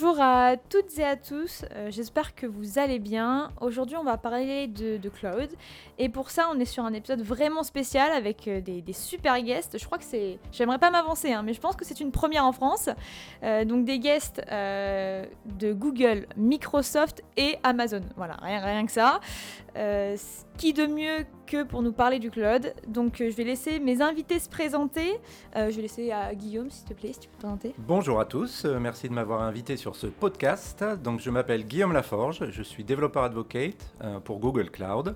[0.00, 3.50] bonjour à toutes et à tous, euh, j'espère que vous allez bien.
[3.60, 5.48] Aujourd'hui on va parler de, cloud
[5.98, 9.76] et pour ça on est sur un épisode vraiment spécial avec euh, des, super guests.
[9.76, 10.38] Je crois que c'est...
[10.52, 12.88] J'aimerais pas m'avancer hein, mais je pense que c'est une première en France.
[13.42, 18.02] Euh, donc des guests de Google, Microsoft et Amazon.
[18.16, 19.18] Voilà, rien, rien que ça.
[20.58, 21.26] qui de mieux
[21.68, 25.18] pour nous parler du cloud Donc je vais laisser mes invités se présenter.
[25.54, 27.74] je vais laisser à Guillaume s'il te plaît si tu peux te présenter.
[27.78, 30.84] Bonjour à tous, merci de m'avoir invité sur ce podcast.
[31.02, 35.14] Donc, je m'appelle Guillaume Laforge, je suis développeur advocate euh, pour Google Cloud.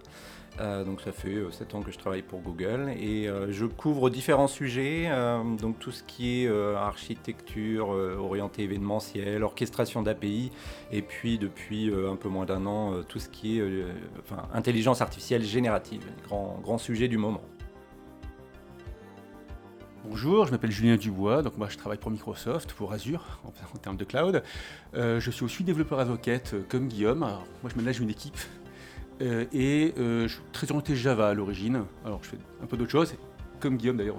[0.61, 4.11] Euh, donc ça fait 7 euh, ans que je travaille pour Google et je couvre
[4.11, 5.11] différents sujets,
[5.61, 10.51] donc tout ce qui est architecture orientée événementielle, orchestration d'API
[10.91, 13.65] et puis depuis un peu moins d'un an tout ce qui est
[14.53, 17.43] intelligence artificielle générative, grand, grand sujet du moment.
[20.05, 23.97] Bonjour, je m'appelle Julien Dubois, donc moi je travaille pour Microsoft, pour Azure en, termes
[23.97, 24.43] de cloud.
[24.95, 27.21] Euh, je suis aussi développeur avocate euh, comme Guillaume.
[27.21, 28.37] moi je manage une équipe
[29.21, 31.85] euh, et je suis très orienté Java à l'origine.
[32.05, 33.15] Alors je fais un peu d'autres choses,
[33.61, 34.17] comme Guillaume d'ailleurs.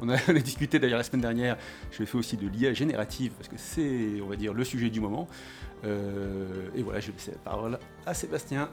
[0.00, 1.56] On a, on a, discuté d'ailleurs la semaine dernière.
[1.90, 5.00] Je fais aussi de l'IA générative parce que c'est, on va dire, le sujet du
[5.00, 5.28] moment.
[5.84, 8.68] et voilà, je vais laisser la parole à Sébastien.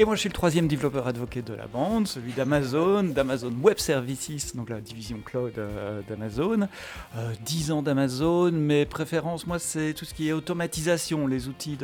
[0.00, 3.76] Et moi, je suis le troisième développeur advocate de la bande, celui d'Amazon, d'Amazon Web
[3.76, 6.68] Services, donc la division cloud euh, d'Amazon.
[7.16, 11.76] Euh, 10 ans d'Amazon, mes préférences, moi, c'est tout ce qui est automatisation, les outils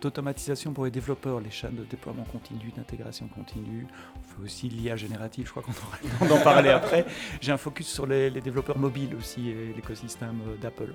[0.00, 3.88] d'automatisation pour les développeurs, les chaînes de déploiement continu, d'intégration continue.
[4.14, 7.06] On fait aussi l'IA générative, je crois qu'on aura le temps d'en parler après.
[7.40, 10.92] J'ai un focus sur les, les développeurs mobiles aussi et l'écosystème euh, d'Apple.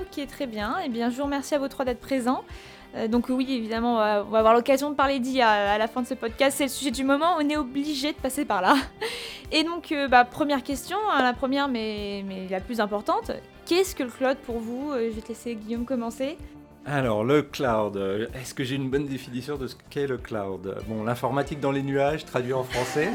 [0.00, 0.76] Ok, très bien.
[0.84, 2.42] Eh bien, je vous remercie à vous trois d'être présents.
[2.96, 6.06] Euh, donc oui, évidemment, on va, avoir l'occasion de parler d'IA à, la fin de
[6.06, 6.56] ce podcast.
[6.58, 7.36] C'est le sujet du moment.
[7.38, 8.76] On est obligé de passer par là.
[9.52, 13.32] Et donc, euh, bah, première question, hein, la première, mais, mais la plus importante.
[13.66, 16.36] Qu'est-ce que le cloud pour vous euh, Je vais te laisser Guillaume commencer.
[16.86, 17.96] Alors, le cloud,
[18.34, 20.76] est-ce que j'ai une bonne définition de ce qu'est le cloud?
[20.86, 23.08] Bon, l'informatique dans les nuages, traduit en français,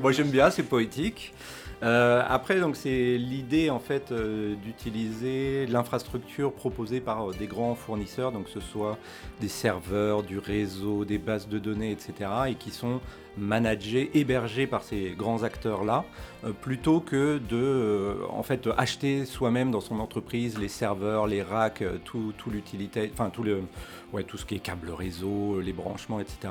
[0.00, 1.34] moi j'aime bien, c'est poétique.
[1.82, 7.74] Euh, après, donc c'est l'idée en fait euh, d'utiliser l'infrastructure proposée par euh, des grands
[7.74, 8.96] fournisseurs, donc que ce soit
[9.40, 13.00] des serveurs, du réseau, des bases de données, etc., et qui sont
[13.36, 16.06] managés, hébergés par ces grands acteurs-là,
[16.62, 22.32] plutôt que de en fait acheter soi-même dans son entreprise les serveurs, les racks, tout,
[22.38, 23.60] tout l'utilité, enfin tout le,
[24.14, 26.48] ouais, tout ce qui est câble réseau, les branchements, etc.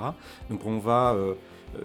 [0.52, 1.16] Donc on va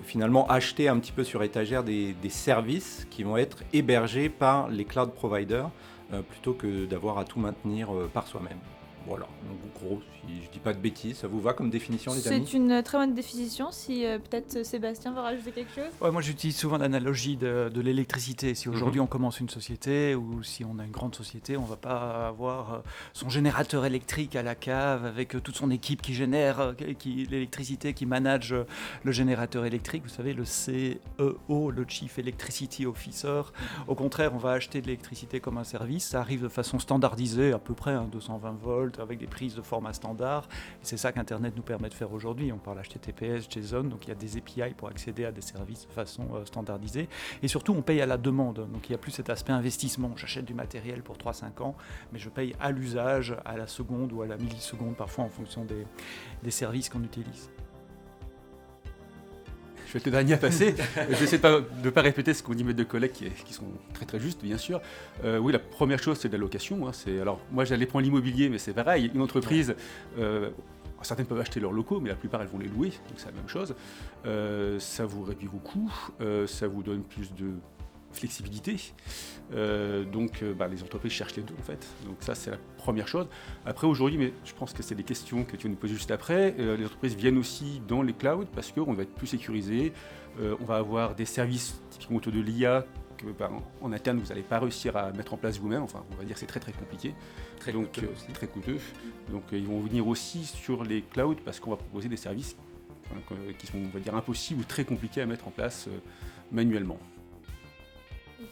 [0.03, 4.85] finalement acheter un petit peu sur étagère des, services qui vont être hébergés par les
[4.85, 5.71] cloud providers
[6.13, 8.59] euh, plutôt que d'avoir à tout maintenir euh, par soi-même.
[9.07, 12.29] Voilà, donc gros, si je dis pas de bêtises, ça vous va comme définition, les
[12.29, 12.47] amis?
[12.47, 13.73] C'est une très bonne définition.
[13.73, 15.91] Si euh, peut-être euh, Sébastien va rajouter quelque chose?
[16.01, 18.55] Ouais, moi, j'utilise souvent l'analogie de, l'électricité.
[18.55, 19.05] Si aujourd'hui mhm.
[19.05, 22.75] on commence une société ou si on a une grande société, on va pas avoir
[22.75, 22.79] euh,
[23.15, 28.05] son générateur électrique à la cave avec toute son équipe qui génère qui, l'électricité, qui
[28.05, 28.55] manage
[29.05, 30.03] le générateur électrique.
[30.03, 33.43] Vous savez, le CEO, le Chief Electricity Officer.
[33.89, 36.09] Au contraire, on va acheter de l'électricité comme un service.
[36.09, 39.93] Ça arrive de façon standardisée, à peu près 220 hein, avec des prises de format
[39.93, 40.49] standard.
[40.83, 42.51] C'est ça qu'Internet nous permet de faire aujourd'hui.
[42.53, 45.87] On parle HTTPS, JSON, donc il y a des API pour accéder à des services
[45.87, 47.09] de façon euh, standardisée.
[47.43, 48.69] Et surtout, on paye à la demande.
[48.73, 50.13] Donc il n'y a plus cet aspect investissement.
[50.17, 51.77] J'achète du matériel pour 3-5 ans,
[52.13, 55.65] mais je paye à l'usage, à la seconde ou à la milliseconde, parfois en fonction
[56.43, 57.51] des services qu'on utilise
[59.91, 60.77] je vais être le dernier à passer.
[61.19, 64.21] J'essaie de ne pas, répéter ce qu'on dit mes deux collègues qui, sont très très
[64.21, 64.81] justes, bien sûr.
[65.25, 66.87] Euh, oui, la première chose, c'est de la location.
[66.87, 66.93] Hein.
[67.21, 69.11] alors, moi, j'allais prendre l'immobilier, mais c'est pareil.
[69.13, 69.75] Une entreprise,
[70.17, 70.51] euh,
[71.03, 72.91] certaines peuvent acheter leurs locaux, mais la plupart, elles vont les louer.
[72.91, 73.75] Donc, c'est la même chose.
[74.27, 75.93] Euh, ça vous réduit vos coûts,
[76.47, 77.51] ça vous donne plus de
[78.13, 78.77] flexibilité.
[79.53, 81.87] Euh, donc euh, bah, les entreprises cherchent les deux en fait.
[82.05, 83.27] Donc ça c'est la première chose.
[83.67, 86.11] Après aujourd'hui, mais je pense que c'est des questions que tu vas nous poser juste
[86.11, 89.93] après, euh, les entreprises viennent aussi dans les clouds parce qu'on va être plus sécurisé,
[90.39, 92.87] on va avoir des services typiquement autour de l'IA
[93.19, 93.51] que bah,
[93.83, 96.39] en interne vous n'allez pas réussir à mettre en place vous-même, enfin on va dire
[96.39, 97.15] c'est très très compliqué.
[97.59, 98.79] Très donc c'est très coûteux.
[99.31, 102.57] Donc ils vont venir aussi sur les clouds parce qu'on va proposer des services
[103.59, 105.89] qui sont on va dire impossibles ou très compliqués à mettre en place
[106.53, 106.99] manuellement.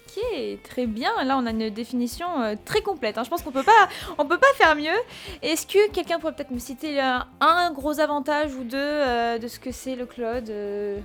[0.08, 0.22] Ok,
[0.62, 1.10] très bien.
[1.24, 3.18] Là, on a une définition euh, très complète.
[3.18, 3.24] Hein.
[3.24, 4.96] Je pense qu'on peut pas, on peut pas faire mieux.
[5.42, 9.58] Est-ce que quelqu'un pourrait peut-être me citer un, gros avantage ou deux euh, de ce
[9.60, 10.98] que c'est le cloud euh,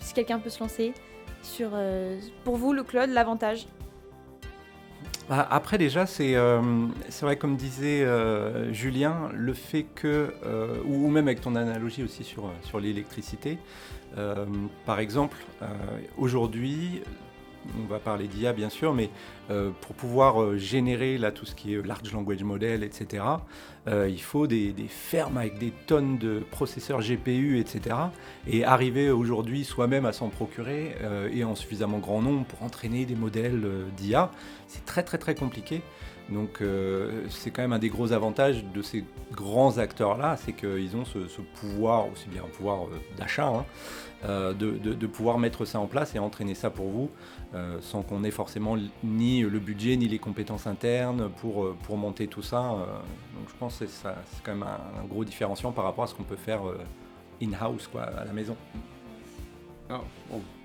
[0.00, 0.92] Si quelqu'un peut se lancer
[1.42, 1.70] sur,
[2.44, 3.66] pour vous, le cloud, l'avantage?
[5.28, 8.04] Bah, après déjà, c'est vrai comme disait
[8.72, 10.34] Julien, le fait que,
[10.84, 13.58] ou, même avec ton analogie aussi sur, sur l'électricité,
[14.84, 15.38] par exemple,
[16.18, 17.02] aujourd'hui,
[17.78, 19.10] on va parler d'IA bien sûr, mais
[19.48, 23.24] pour pouvoir générer là tout ce qui est large language model, etc.,
[23.88, 27.96] il faut des, fermes avec des tonnes de processeurs GPU, etc.
[28.46, 30.94] Et arriver aujourd'hui soi-même à s'en procurer
[31.32, 33.66] et en suffisamment grand nombre pour entraîner des modèles
[33.96, 34.30] d'IA,
[34.68, 35.82] c'est très très très compliqué.
[36.30, 40.96] Donc euh, c'est quand même un des gros avantages de ces grands acteurs-là, c'est qu'ils
[40.96, 41.18] ont ce,
[41.60, 43.64] pouvoir, aussi bien un pouvoir euh, d'achat, hein,
[44.24, 47.10] euh, de, pouvoir mettre ça en place et entraîner ça pour vous,
[47.80, 52.42] sans qu'on ait forcément ni le budget ni les compétences internes pour, pour monter tout
[52.42, 52.60] ça.
[53.34, 54.08] donc je pense que c'est
[54.44, 56.60] quand même un, gros différenciant par rapport à ce qu'on peut faire
[57.42, 58.56] in-house, à la maison.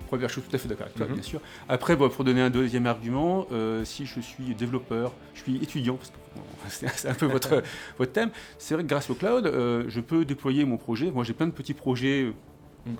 [0.06, 1.14] Première chose, tout à fait d'accord avec toi, mhm.
[1.14, 1.40] bien sûr.
[1.68, 6.78] Après, pour donner un deuxième argument, euh, si je suis développeur, je suis étudiant, parce
[6.78, 7.62] que c'est un peu votre,
[7.98, 11.10] votre thème, c'est vrai que grâce au cloud, euh, je peux déployer mon projet.
[11.10, 12.32] Moi, j'ai plein de petits projets euh,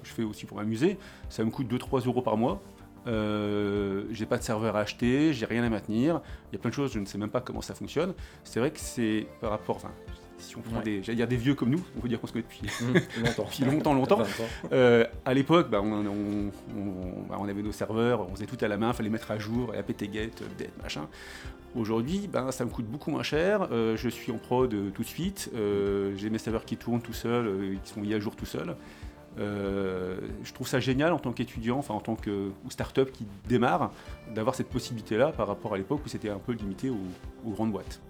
[0.03, 0.99] que je fais aussi pour m'amuser.
[1.29, 2.61] Ça me coûte 2-3 euros par mois.
[3.07, 6.21] Euh, j'ai pas de serveur à acheter, j'ai rien à maintenir.
[6.51, 8.15] Il y a plein de choses, je ne sais même pas comment ça fonctionne.
[8.45, 9.93] C'est vrai que c'est par rapport, enfin,
[10.39, 12.45] si on prend des, dire des vieux comme nous, on peut dire qu'on se connaît
[12.45, 14.23] depuis mmh, longtemps, depuis longtemps, longtemps.
[14.73, 18.89] Euh, à l'époque, bah, bah, on, avait nos serveurs, on faisait tout à la main,
[18.89, 21.09] il fallait mettre à jour, apt-get, update, machin.
[21.75, 23.69] Aujourd'hui, ben, ça me coûte beaucoup moins cher.
[23.71, 25.51] Euh, je suis en prod tout de suite.
[25.55, 28.77] j'ai mes serveurs qui tournent tout seuls, qui sont mis à jour tout seuls.
[29.39, 33.93] Je trouve ça génial en tant qu'étudiant, enfin en tant que start-up qui démarre,
[34.35, 38.01] d'avoir cette possibilité-là par rapport à l'époque où c'était un peu limité aux grandes boîtes.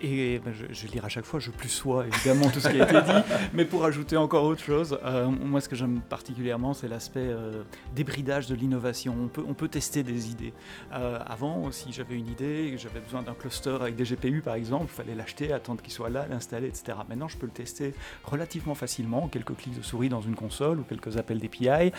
[0.00, 2.68] Et ben, je, je, vais lire à chaque fois, je plus sois évidemment tout ce
[2.68, 3.20] qui a été dit,
[3.52, 7.62] mais pour ajouter encore autre chose, euh, moi ce que j'aime particulièrement c'est l'aspect euh,
[7.94, 9.14] débridage de l'innovation.
[9.20, 10.52] On peut, on peut tester des idées.
[10.92, 14.86] Euh, avant, si j'avais une idée, j'avais besoin d'un cluster avec des GPU par exemple,
[14.88, 16.98] il fallait l'acheter, attendre qu'il soit là, l'installer, etc.
[17.08, 20.84] Maintenant je peux le tester relativement facilement, quelques clics de souris dans une console ou
[20.84, 21.92] quelques appels d'API.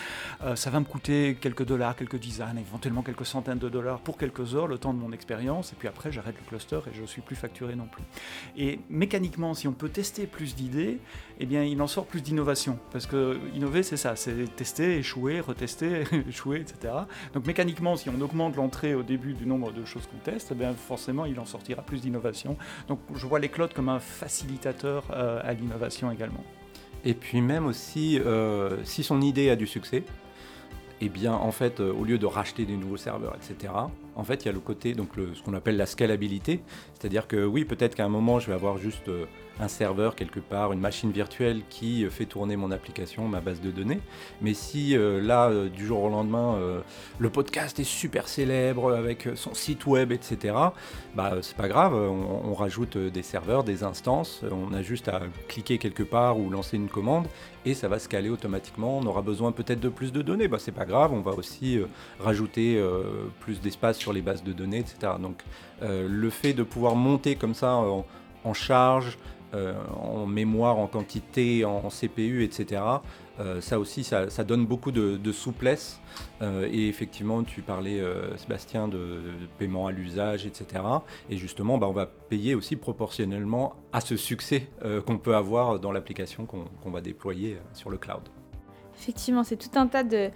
[0.54, 4.54] ça va me coûter quelques dollars, quelques dizaines, éventuellement quelques centaines de dollars pour quelques
[4.54, 7.06] heures, le temps de mon expérience, et puis après j'arrête le cluster et je ne
[7.06, 7.86] suis plus facturé non
[8.56, 10.98] et mécaniquement, si on peut tester plus d'idées,
[11.38, 12.78] eh bien, il en sort plus d'innovation.
[12.92, 16.94] Parce que innover, c'est ça, c'est tester, échouer, retester, échouer, etc.
[17.34, 20.54] Donc mécaniquement, si on augmente l'entrée au début du nombre de choses qu'on teste, eh
[20.54, 22.56] bien, forcément, il en sortira plus d'innovation.
[22.88, 26.44] Donc je vois les clouds comme un facilitateur euh, à l'innovation également.
[27.04, 30.04] Et puis même aussi, euh, si son idée a du succès,
[31.00, 33.72] eh bien, en fait, euh, au lieu de racheter des nouveaux serveurs, etc.,
[34.20, 36.60] en fait, il y a le côté, donc ce qu'on appelle la scalabilité.
[36.94, 39.24] C'est-à-dire que oui, peut-être qu'à un moment, je vais avoir juste euh,
[39.58, 43.62] un serveur quelque part, une machine virtuelle qui euh, fait tourner mon application, ma base
[43.62, 44.00] de données.
[44.42, 46.58] Mais si là, du jour au lendemain,
[47.18, 50.54] le podcast est super célèbre avec son site web, etc.,
[51.14, 55.78] bah, c'est pas grave, on, rajoute des serveurs, des instances, on a juste à cliquer
[55.78, 57.26] quelque part ou lancer une commande
[57.64, 58.98] et ça va scaler automatiquement.
[58.98, 61.78] On aura besoin peut-être de plus de données, bah, c'est pas grave, on va aussi
[61.78, 61.86] euh,
[62.18, 63.02] rajouter euh,
[63.40, 65.12] plus d'espace sur les bases de données, etc.
[65.20, 65.42] Donc
[65.82, 67.76] euh, le fait de pouvoir monter comme ça
[68.44, 69.18] en charge,
[69.52, 72.82] en mémoire, en quantité, en, CPU, etc.
[73.60, 76.00] ça aussi, ça, donne beaucoup de, souplesse.
[76.40, 78.00] et effectivement, tu parlais,
[78.36, 79.20] Sébastien, de,
[79.58, 80.84] paiement à l'usage, etc.
[81.30, 84.68] Et justement, bah, on va payer aussi proportionnellement à ce succès
[85.04, 88.22] qu'on peut avoir dans l'application qu'on va déployer sur le cloud.
[89.00, 90.30] Effectivement, c'est tout un tas de,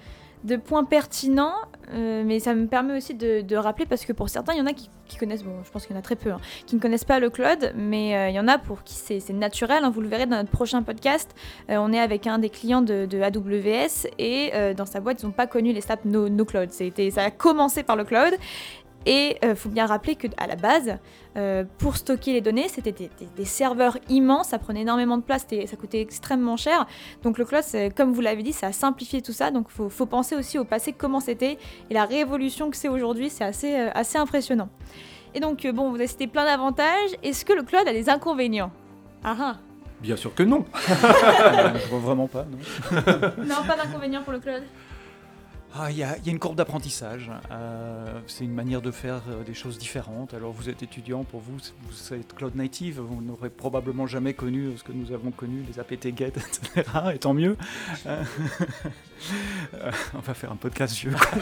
[0.44, 1.54] de points pertinents,
[1.92, 4.66] euh, mais ça me permet aussi de, rappeler, parce que pour certains, il y en
[4.66, 6.80] a qui, connaissent, bon, je pense qu'il y en a très peu, hein, qui ne
[6.80, 9.84] connaissent pas le cloud, mais euh, il y en a pour qui c'est naturel.
[9.84, 11.34] Hein, vous le verrez dans notre prochain podcast.
[11.70, 15.32] Euh, on est avec un des clients de, AWS et dans sa boîte, ils n'ont
[15.32, 16.70] pas connu les SAP no, no Cloud.
[16.70, 18.34] Ça a commencé par le cloud
[19.06, 20.96] et il euh, faut bien rappeler qu'à la base,
[21.36, 25.76] euh, pour stocker les données, c'était des, serveurs immenses, ça prenait énormément de place, ça
[25.76, 26.86] coûtait extrêmement cher.
[27.22, 27.64] Donc le cloud,
[27.96, 29.50] comme vous l'avez dit, ça a simplifié tout ça.
[29.50, 31.58] Donc il faut, penser aussi au passé, comment c'était,
[31.90, 34.68] et la révolution que c'est aujourd'hui, c'est assez, euh, assez impressionnant.
[35.34, 37.10] Et donc, bon, vous avez cité plein d'avantages.
[37.22, 38.70] Est-ce que le cloud a des inconvénients?
[39.24, 39.56] Ah, ah.
[40.00, 40.64] Bien sûr que non.
[40.86, 42.44] Je vois vraiment pas.
[42.44, 44.62] Non, non pas d'inconvénients pour le cloud?
[45.76, 47.32] Ah, il y, a une courbe d'apprentissage.
[47.50, 50.32] Euh, c'est une manière de faire euh, des choses différentes.
[50.32, 54.76] Alors vous êtes étudiant, pour vous, vous êtes cloud native, vous n'aurez probablement jamais connu
[54.76, 56.88] ce que nous avons connu, les apt-get, etc.
[57.12, 57.56] Et tant mieux.
[58.06, 58.22] Euh,
[60.14, 61.10] on va faire un podcast vieux.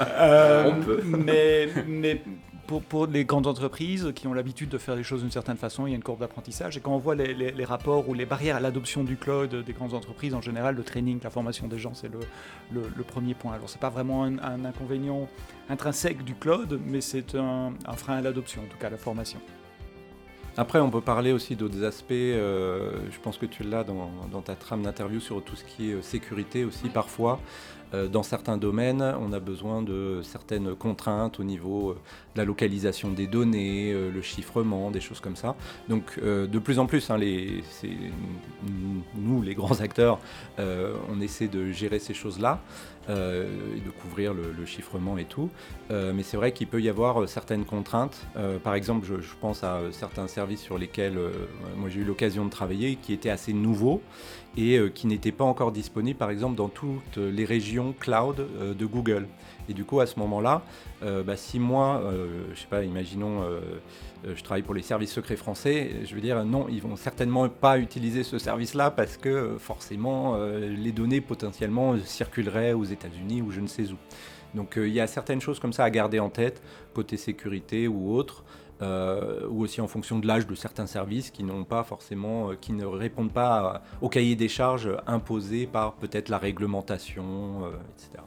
[0.00, 1.00] On peut.
[1.04, 2.22] Mais, mais
[2.66, 5.90] pour, les grandes entreprises qui ont l'habitude de faire les choses d'une certaine façon, il
[5.90, 6.76] y a une courbe d'apprentissage.
[6.76, 9.94] Et quand on voit les, rapports ou les barrières à l'adoption du cloud des grandes
[9.94, 13.54] entreprises, en général, le training, la formation des gens, c'est le, premier point.
[13.54, 15.28] Alors, ce n'est pas vraiment un, inconvénient
[15.68, 19.40] intrinsèque du cloud, mais c'est un, frein à l'adoption, en tout cas à la formation.
[20.56, 22.12] Après, on peut parler aussi d'autres aspects.
[22.12, 26.02] je pense que tu l'as dans, dans, ta trame d'interview sur tout ce qui est
[26.02, 27.40] sécurité aussi parfois.
[27.94, 31.94] Euh, dans certains domaines, on a besoin de certaines contraintes au niveau euh,
[32.34, 35.54] de la localisation des données, euh, le chiffrement, des choses comme ça.
[35.88, 37.18] Donc de plus en plus, hein,
[39.16, 40.18] nous, les grands acteurs,
[40.58, 42.60] on essaie de gérer ces choses-là.
[43.08, 45.50] et de couvrir le, chiffrement et tout.
[45.90, 48.26] mais c'est vrai qu'il peut y avoir certaines contraintes.
[48.62, 51.18] par exemple, je, je, pense à certains services sur lesquels
[51.76, 54.00] moi j'ai eu l'occasion de travailler qui étaient assez nouveaux
[54.56, 58.74] et euh, qui n'était pas encore disponible par exemple dans toutes les régions cloud euh,
[58.74, 59.26] de Google.
[59.68, 60.62] Et du coup à ce moment-là,
[61.02, 62.02] euh, bah, si moi,
[62.52, 63.42] je sais pas, imaginons,
[64.24, 67.78] je travaille pour les services secrets français, je veux dire non, ils vont certainement pas
[67.78, 73.66] utiliser ce service-là parce que forcément les données potentiellement circuleraient aux États-Unis ou je ne
[73.66, 73.96] sais où.
[74.54, 78.14] Donc il y a certaines choses comme ça à garder en tête, côté sécurité ou
[78.14, 78.44] autre.
[78.82, 82.54] Euh, ou aussi en fonction de l'âge de certains services qui n'ont pas forcément, euh,
[82.60, 88.24] qui ne répondent pas au cahier des charges imposé par peut-être la réglementation, euh, etc.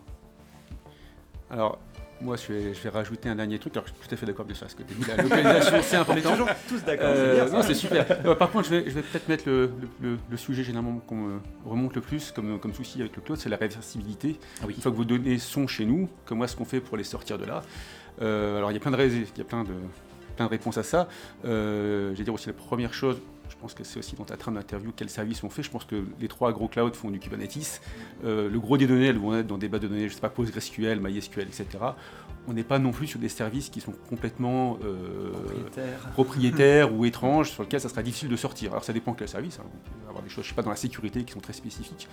[1.51, 1.79] Alors,
[2.21, 3.75] moi, je vais, je vais, rajouter un dernier truc.
[3.75, 6.29] Alors, je suis tout à fait d'accord, bien sûr, parce que la localisation, c'est important.
[6.29, 7.51] On est toujours tous d'accord.
[7.51, 8.37] non, c'est super.
[8.37, 12.01] par contre, je vais, je vais peut-être mettre le, le, sujet généralement qu'on remonte le
[12.01, 14.39] plus comme, comme souci avec le cloud, c'est la réversibilité.
[14.61, 14.75] Ah oui.
[14.75, 17.37] Une fois que vos données sont chez nous, comment est-ce qu'on fait pour les sortir
[17.37, 17.61] de là
[18.21, 19.73] Alors, il y a plein de, il y a plein de
[20.37, 21.09] plein de réponses à ça.
[21.43, 23.17] Euh, je vais dire aussi la première chose,
[23.49, 25.63] je pense que c'est aussi dans ta trame d'interview quels services on fait.
[25.63, 27.81] Je pense que les trois gros clouds font du Kubernetes.
[28.23, 30.21] Euh, le gros des données, elles vont être dans des bases de données, je sais
[30.21, 31.67] pas, PostgreSQL, MySQL, etc.
[32.49, 35.33] On n'est pas non plus sur des services qui sont complètement euh,
[36.13, 38.71] propriétaires, ou étranges, sur lesquels ça sera difficile de sortir.
[38.71, 39.59] Alors ça dépend quel service.
[39.59, 39.65] Hein.
[39.65, 42.07] On peut avoir des choses, je sais pas, dans la sécurité qui sont très spécifiques.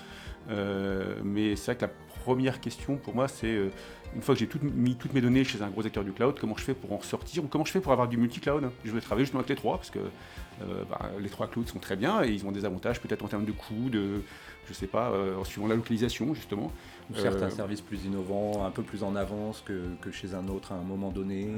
[0.49, 1.93] mais c'est vrai que la
[2.25, 3.71] première question pour moi, c'est
[4.15, 6.57] une fois que j'ai mis toutes mes données chez un gros acteur du cloud, comment
[6.57, 8.71] je fais pour en sortir ou comment je fais pour avoir du multi-cloud?
[8.85, 11.81] Je vais travailler justement avec les trois parce que euh, bah, les trois clouds sont
[11.81, 14.23] très bien et ils ont des avantages peut-être en termes de coûts, de,
[14.69, 16.71] je sais pas, euh, en suivant la localisation justement.
[17.11, 20.73] Ou certains euh, services plus innovants, un peu plus en avance que, chez un autre
[20.73, 21.49] à un moment donné.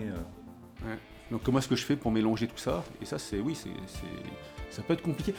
[1.30, 2.84] Donc comment est-ce que je fais pour mélanger tout ça?
[3.02, 3.70] Et ça, c'est oui, c'est,
[4.70, 5.34] ça peut être compliqué.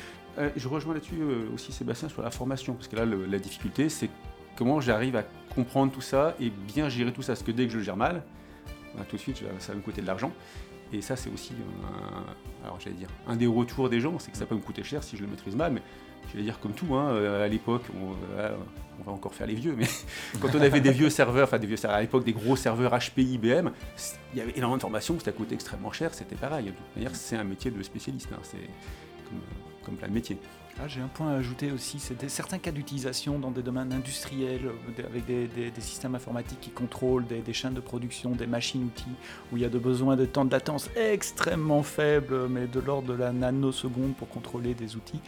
[0.56, 1.22] je rejoins là-dessus
[1.54, 4.10] aussi Sébastien sur la formation, parce que là, la difficulté, c'est
[4.58, 5.24] comment j'arrive à
[5.56, 7.34] comprendre tout ça et bien gérer tout ça.
[7.34, 8.24] Parce que dès que je le gère mal,
[8.96, 10.34] bah, tout de suite, ça va me coûter de l'argent.
[10.94, 14.38] Et ça, c'est aussi un, alors, j'allais dire, un des retours des gens, c'est que
[14.38, 15.74] ça peut me coûter cher si je le maîtrise mal.
[15.74, 15.82] Mais
[16.32, 17.84] je vais dire comme tout, hein, euh, à l'époque,
[18.38, 18.56] euh,
[19.00, 19.86] on, va encore faire les vieux, mais
[20.42, 22.94] quand on avait des vieux serveurs, enfin des vieux serveurs, à l'époque des gros serveurs
[22.94, 23.70] HP, IBM,
[24.34, 26.74] il y avait énormément de formations, ça coûtait extrêmement cher, c'était pareil.
[26.96, 28.58] D'ailleurs, c'est un métier de spécialiste, hein, c'est
[29.86, 30.38] comme plein de métiers.
[30.80, 34.68] Ah, j'ai un point à ajouter aussi, c'est certains cas d'utilisation dans des domaines industriels,
[34.68, 39.16] euh, avec des, systèmes informatiques qui contrôlent des, chaînes de production, des machines-outils,
[39.52, 43.14] où il y a de besoins de temps de latence extrêmement faibles, mais de l'ordre
[43.14, 45.20] de la nanoseconde pour contrôler des outils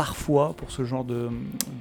[0.00, 1.28] parfois, pour ce genre de,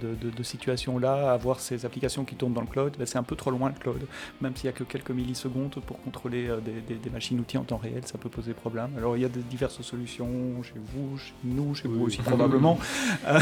[0.01, 3.49] de, situation-là, avoir ces applications qui tournent dans le cloud, ben, c'est un peu trop
[3.49, 4.01] loin le cloud.
[4.41, 8.01] Même s'il n'y a que quelques millisecondes pour contrôler euh, des, machines-outils en temps réel,
[8.05, 8.89] ça peut poser problème.
[8.97, 10.27] Alors il y a de diverses solutions
[10.63, 12.77] chez vous, chez nous, chez vous aussi probablement,
[13.27, 13.39] euh,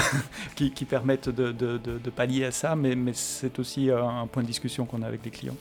[0.55, 4.85] qui, permettent de, pallier à ça, mais, mais c'est aussi euh, un point de discussion
[4.85, 5.57] qu'on a avec les clients.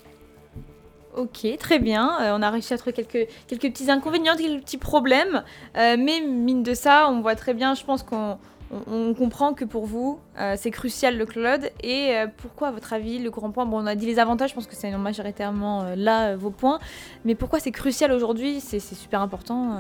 [1.16, 2.34] Ok, très bien.
[2.36, 5.42] on a réussi à trouver quelques, quelques petits inconvénients, quelques petits problèmes.
[5.74, 8.36] mais mine de ça, on voit très bien, je pense qu'on
[8.70, 11.70] on, comprend que pour vous, euh, c'est crucial le cloud.
[11.82, 13.68] Et euh, pourquoi, à votre avis, le grand point?
[13.70, 16.78] On a dit les avantages, je pense que c'est majoritairement euh, là vos points.
[17.24, 18.60] Mais pourquoi c'est crucial aujourd'hui?
[18.60, 19.78] C'est super important.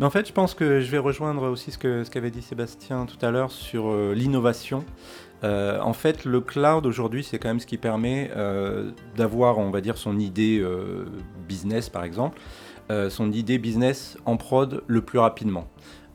[0.00, 3.06] En fait, je pense que je vais rejoindre aussi ce qu'avait ce qu'avait dit Sébastien
[3.06, 4.84] tout à l'heure sur l'innovation.
[5.42, 8.30] en fait, le cloud aujourd'hui, c'est quand même ce qui permet
[9.16, 10.64] d'avoir, on va dire, son idée
[11.48, 12.38] business, par exemple,
[13.08, 15.66] son idée business en prod le plus rapidement.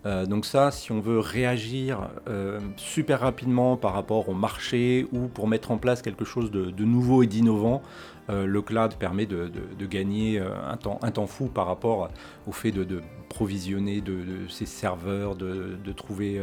[0.05, 5.27] Euh, donc ça, si on veut réagir euh, super rapidement par rapport au marché ou
[5.27, 7.81] pour mettre en place quelque chose de, nouveau et d'innovant,
[8.29, 9.49] euh, le cloud permet de,
[9.85, 12.09] gagner un temps, fou par rapport
[12.47, 16.41] au fait de, provisionner de, ces serveurs, de, trouver...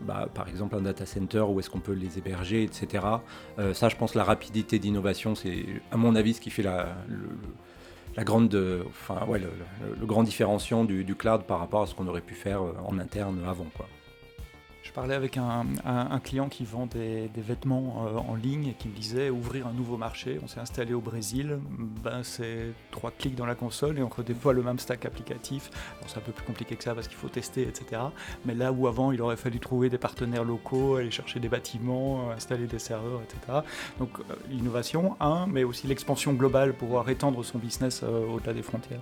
[0.00, 3.04] Bah, par exemple un data center, où est-ce qu'on peut les héberger, etc.
[3.72, 6.88] ça, je pense, la rapidité d'innovation, c'est à mon avis ce qui fait la,
[8.16, 8.54] la grande,
[8.88, 12.34] enfin, ouais, le, grand différenciant du, du, cloud par rapport à ce qu'on aurait pu
[12.34, 13.66] faire euh, en interne avant.
[13.76, 13.88] Quoi
[14.92, 15.64] parlais avec un,
[16.22, 19.96] client qui vend des, vêtements euh, en ligne et qui me disait ouvrir un nouveau
[19.96, 20.38] marché.
[20.42, 21.58] On s'est installé au Brésil.
[22.02, 25.70] Ben, c'est trois clics dans la console et on redéploie le même stack applicatif.
[26.06, 28.02] c'est un peu plus compliqué que ça parce qu'il faut tester, etc.
[28.44, 32.28] Mais là où avant il aurait fallu trouver des partenaires locaux, aller chercher des bâtiments,
[32.28, 33.60] euh, installer des serveurs, etc.
[33.98, 39.00] Donc euh, l'innovation, un, mais aussi l'expansion globale, pouvoir étendre son business au-delà des frontières.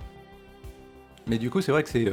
[1.27, 2.07] Mais du coup, c'est vrai que c'est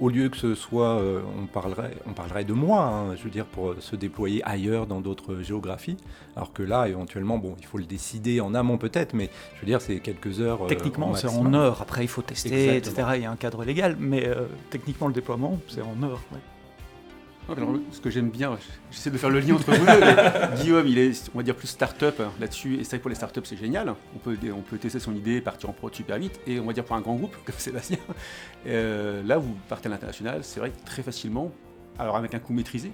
[0.00, 3.30] au lieu que ce soit, euh, on, parlerait, on parlerait de mois, hein, je veux
[3.30, 5.96] dire, pour se déployer ailleurs dans d'autres géographies.
[6.36, 9.66] Alors que là, éventuellement, bon, il faut le décider en amont peut-être, mais je veux
[9.66, 10.66] dire, c'est quelques heures.
[10.66, 11.82] Techniquement, c'est en heures.
[11.82, 13.08] Après, il faut tester, etc.
[13.16, 14.28] Il y a un cadre légal, mais
[14.70, 16.20] techniquement, le déploiement, c'est en heures.
[17.92, 18.56] Ce que j'aime bien,
[18.90, 20.56] j'essaie de faire le lien entre vous deux.
[20.62, 22.74] Guillaume, il est, on va dire, plus start-up là-dessus.
[22.74, 23.94] Et c'est vrai que pour les start-up, c'est génial.
[24.14, 26.40] On peut, on peut tester son idée, partir en prod super vite.
[26.46, 27.98] Et on va dire pour un grand groupe comme Sébastien,
[28.66, 31.52] euh, là, vous partez à l'international, c'est vrai très facilement.
[31.98, 32.90] Alors avec un coût maîtrisé.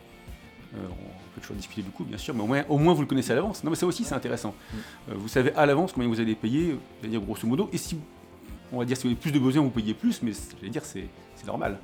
[0.75, 3.00] Euh, on peut toujours discuter du coût, bien sûr, mais au moins, au moins vous
[3.00, 3.64] le connaissez à l'avance.
[3.64, 4.50] Non, mais ça aussi, c'est intéressant.
[4.50, 4.76] Mm.
[4.76, 7.69] Euh, vous savez à l'avance combien vous allez payer, dire grosso modo.
[7.73, 7.99] Et si,
[8.73, 10.71] on va dire, si vous avez plus de besoins, vous payez plus, mais je vais
[10.71, 11.09] dire, c'est
[11.47, 11.78] normal.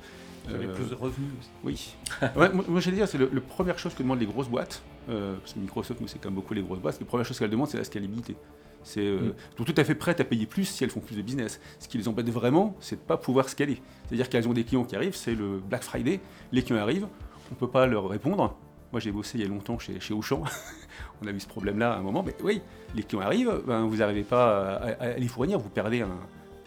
[0.47, 1.49] Vous avez plus de revenus aussi.
[1.63, 1.95] Oui.
[2.35, 4.81] ouais, moi, j'allais dire, c'est la première chose que demandent les grosses boîtes.
[5.09, 6.99] Euh, parce que Microsoft, nous, c'est comme beaucoup les grosses boîtes.
[6.99, 8.35] La première chose qu'elles demandent, c'est la scalabilité.
[8.83, 9.65] C'est euh, mm.
[9.65, 11.59] tout à fait prêtes à payer plus si elles font plus de business.
[11.79, 13.81] Ce qui les embête vraiment, c'est de ne pas pouvoir scaler.
[14.05, 16.19] C'est-à-dire qu'elles ont des clients qui arrivent, c'est le Black Friday,
[16.51, 17.07] les clients arrivent,
[17.51, 18.55] on ne peut pas leur répondre.
[18.93, 20.43] Moi, j'ai bossé il y a longtemps chez, chez Auchan.
[21.21, 22.23] on a vu ce problème-là à un moment.
[22.23, 22.61] Mais oui,
[22.95, 26.17] les clients arrivent, ben, vous n'arrivez pas à, les fournir, vous perdez un,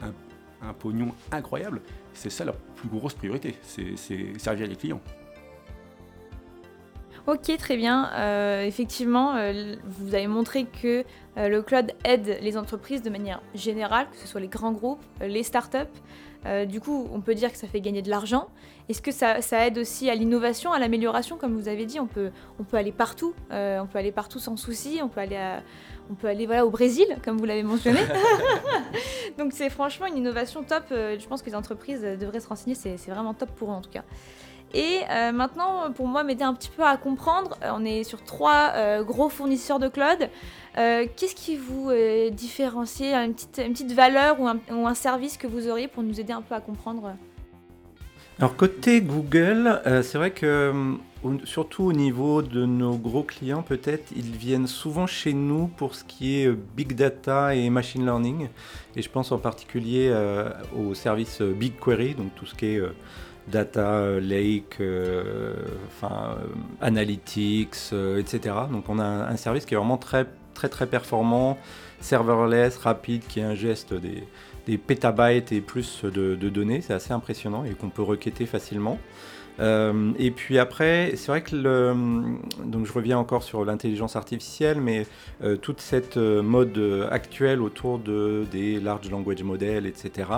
[0.03, 0.13] un
[0.79, 1.83] pognon incroyable.
[2.13, 5.01] C'est ça leur plus grosse priorité, c'est servir les clients.
[7.27, 8.11] Ok, très bien.
[8.15, 11.05] Euh, effectivement, euh, vous avez montré que
[11.37, 15.05] euh, le cloud aide les entreprises de manière générale, que ce soit les grands groupes,
[15.21, 15.79] les startups.
[16.67, 18.49] du coup, on peut dire que ça fait gagner de l'argent.
[18.89, 22.31] Est-ce que ça, aide aussi à l'innovation, à l'amélioration Comme vous avez dit, on peut,
[22.59, 23.35] on peut aller partout.
[23.51, 25.01] on peut aller partout sans souci.
[25.03, 25.63] On peut aller à,
[26.11, 28.01] on peut aller voilà, au Brésil, comme vous l'avez mentionné.
[29.39, 30.85] Donc c'est franchement une innovation top.
[30.91, 33.81] Euh, je pense que les entreprises devraient se renseigner, c'est vraiment top pour eux en
[33.81, 34.03] tout cas.
[34.73, 38.23] Et euh, maintenant, pour moi, m'aider un petit peu à comprendre, euh, on est sur
[38.25, 40.29] trois gros fournisseurs de cloud.
[40.77, 41.91] Qu'est-ce qui vous
[42.31, 46.33] différencie une petite, valeur ou un, ou un, service que vous auriez pour nous aider
[46.33, 47.17] un peu à comprendre?
[48.39, 50.97] Alors côté Google, c'est vrai que
[51.45, 56.05] surtout au niveau de nos gros clients, peut-être, ils viennent souvent chez nous pour ce
[56.05, 58.49] qui est euh, big data et machine learning.
[58.97, 62.83] Et je pense en particulier euh, au service euh, BigQuery, donc tout ce qui est
[63.49, 64.81] data lake,
[65.89, 66.37] enfin
[66.81, 68.55] analytics, etc.
[68.71, 71.59] Donc on a un, service qui est vraiment très très très performant,
[72.01, 74.25] serverless, rapide, qui ingeste des,
[74.67, 76.81] des pétabytes et plus de, de données.
[76.81, 78.99] C'est assez impressionnant et qu'on peut requêter facilement.
[79.61, 81.95] Euh, et puis après, c'est vrai que le,
[82.65, 85.07] donc je reviens encore sur l'intelligence artificielle, mais
[85.43, 90.29] euh, toute cette euh, mode actuelle autour de, des large language models, etc.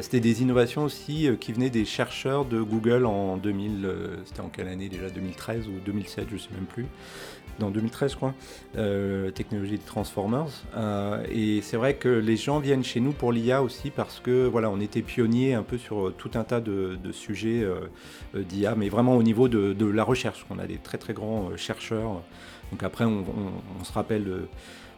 [0.00, 3.86] c'était des innovations aussi qui venaient des chercheurs de Google en 2000,
[4.24, 5.10] c'était en quelle année déjà?
[5.10, 6.86] 2013 ou 2007, je ne sais même plus
[7.58, 8.34] dans 2013 je crois,
[8.76, 10.48] euh, technologie de Transformers.
[10.76, 14.46] Euh, et c'est vrai que les gens viennent chez nous pour l'IA aussi parce que
[14.46, 17.88] voilà, on était pionniers un peu sur tout un tas de, sujets euh,
[18.34, 20.46] d'IA, mais vraiment au niveau de, la recherche.
[20.50, 22.22] On a des très très grands chercheurs.
[22.72, 24.46] Donc après, on se rappelle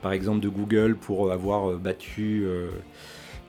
[0.01, 2.47] par exemple de Google pour avoir battu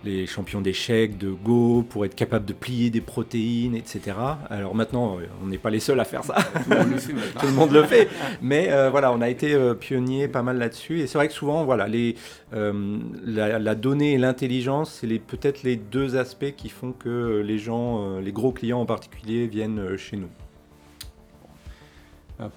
[0.04, 4.16] les champions d'échecs, de Go, pour être capable de plier des protéines, etc.
[4.50, 6.36] Alors maintenant, euh, on n'est pas les seuls à faire ça.
[7.40, 8.08] Tout le monde le fait.
[8.42, 11.00] Mais euh, voilà, on a été euh, pionniers pas mal là-dessus.
[11.00, 12.16] Et c'est vrai que souvent, voilà, les,
[12.52, 18.32] la, donnée et l'intelligence, c'est peut-être les deux aspects qui font que les gens, les
[18.32, 20.30] gros clients en particulier, viennent chez nous.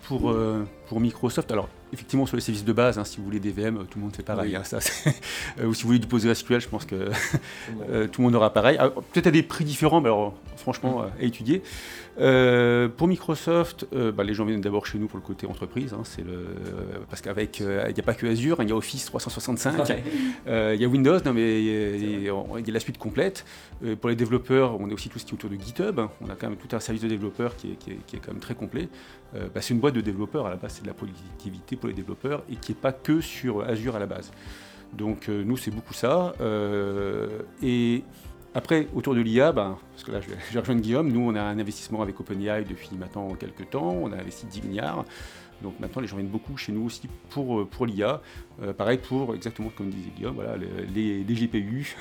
[0.03, 0.35] Pour,
[0.87, 3.87] pour Microsoft, alors effectivement sur les services de base, hein, si vous voulez des VM,
[3.87, 4.55] tout le monde fait pareil.
[4.57, 4.79] Hein, ça,
[5.61, 7.11] euh, ou si vous voulez du PostgreSQL, je pense que
[7.91, 8.79] euh, tout le monde aura pareil.
[9.13, 11.63] Peut-être à des prix différents, mais alors franchement à étudier.
[12.21, 15.93] Euh, pour Microsoft, bah, les gens viennent d'abord chez nous pour le côté entreprise.
[15.93, 16.47] Hein, c'est le,
[17.09, 19.89] parce qu'avec, il n'y a pas que Azure, il y a Office 365,
[20.47, 23.45] il y a Windows, non, mais il y, a la suite complète.
[24.01, 26.01] pour les développeurs, on a aussi tout ce qui est autour de GitHub.
[26.21, 28.21] On a quand même tout un service de développeurs qui est, qui est, qui est
[28.21, 28.89] quand même très complet.
[29.33, 31.95] Bah, c'est une boîte de développeurs à la base, c'est de la productivité pour les
[31.95, 34.31] développeurs et qui n'est pas que sur Azure à la base.
[34.93, 36.35] Donc euh, nous, c'est beaucoup ça.
[36.41, 38.03] Euh, et
[38.55, 41.43] après, autour de l'IA, ben, parce que là, je vais, rejoindre Guillaume, nous, on a
[41.43, 45.05] un investissement avec OpenAI depuis maintenant quelques temps, on a investi 10 milliards.
[45.63, 48.23] Donc maintenant, les gens viennent beaucoup chez nous aussi pour, euh, pour l'IA.
[48.79, 51.95] pareil pour, exactement comme disait Guillaume, voilà, les, les, GPU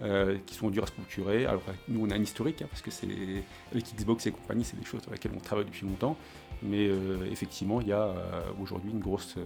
[0.46, 1.46] qui sont durs à structurer.
[1.46, 3.08] Alors nous, on a un historique, hein, parce que c'est
[3.72, 6.16] avec Xbox et compagnie, c'est des choses sur lesquelles on travaille depuis longtemps.
[6.62, 9.42] Mais euh, effectivement, il y a euh, aujourd'hui une grosse, euh,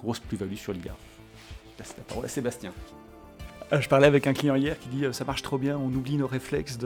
[0.00, 0.96] grosse plus-value sur l'IA.
[1.78, 2.72] la parole à Sébastien.
[3.72, 5.88] Euh, je parlais avec un client hier qui dit euh, ça marche trop bien, on
[5.88, 6.78] oublie nos réflexes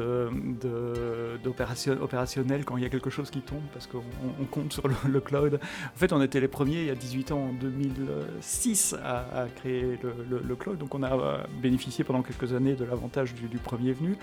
[2.01, 4.03] opérationnels quand il y a quelque chose qui tombe parce qu'on
[4.51, 5.61] compte sur le, cloud.
[5.63, 9.99] En fait, on était les premiers il y a 18 ans, en 2006, à, créer
[10.03, 10.79] le, cloud.
[10.79, 14.17] Donc on a euh, bénéficié pendant quelques années de l'avantage du, premier venu.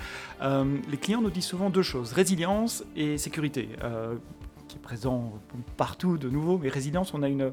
[0.90, 3.70] les clients nous disent souvent deux choses, résilience et sécurité.
[4.68, 5.34] qui est présent
[5.78, 7.52] partout de nouveau, mais résilience, on a une,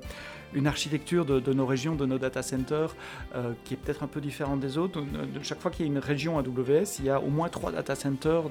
[0.54, 2.94] une architecture de, nos régions, de nos data centers,
[3.34, 5.00] euh, qui est peut-être un peu différente des autres.
[5.00, 7.72] De, chaque fois qu'il y a une région AWS, il y a au moins trois
[7.72, 8.44] data centers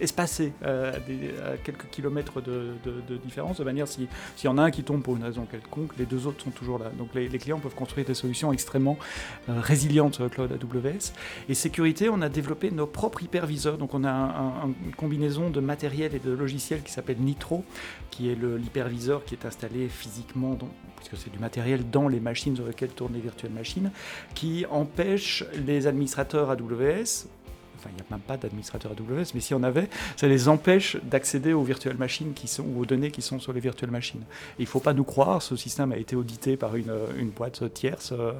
[0.00, 4.08] espacés euh, à, quelques kilomètres de, différence, de manière s'il
[4.44, 6.78] y en a un qui tombe pour une raison quelconque, les deux autres sont toujours
[6.78, 6.90] là.
[6.98, 8.98] Donc les, clients peuvent construire des solutions extrêmement
[9.48, 11.12] euh, résilientes cloud AWS.
[11.48, 13.78] Et sécurité, on a développé nos propres hyperviseurs.
[13.78, 17.64] Donc on a une combinaison de matériel et de logiciels qui s'appelle Nitro,
[18.10, 20.56] qui est l'hyperviseur qui est installé physiquement,
[20.96, 23.90] puisque c'est du matériel dans les machines sur lesquelles tournent les virtuelles machines,
[24.34, 27.26] qui empêche les administrateurs AWS,
[27.84, 30.96] enfin il n'y a même pas d'administrateurs AWS, mais si on avait, ça les empêche
[31.04, 34.22] d'accéder aux virtuelles machines qui sont, ou aux données qui sont sur les virtuelles machines.
[34.58, 37.72] il ne faut pas nous croire, ce système a été audité par une, une boîte
[37.72, 38.32] tierce, euh,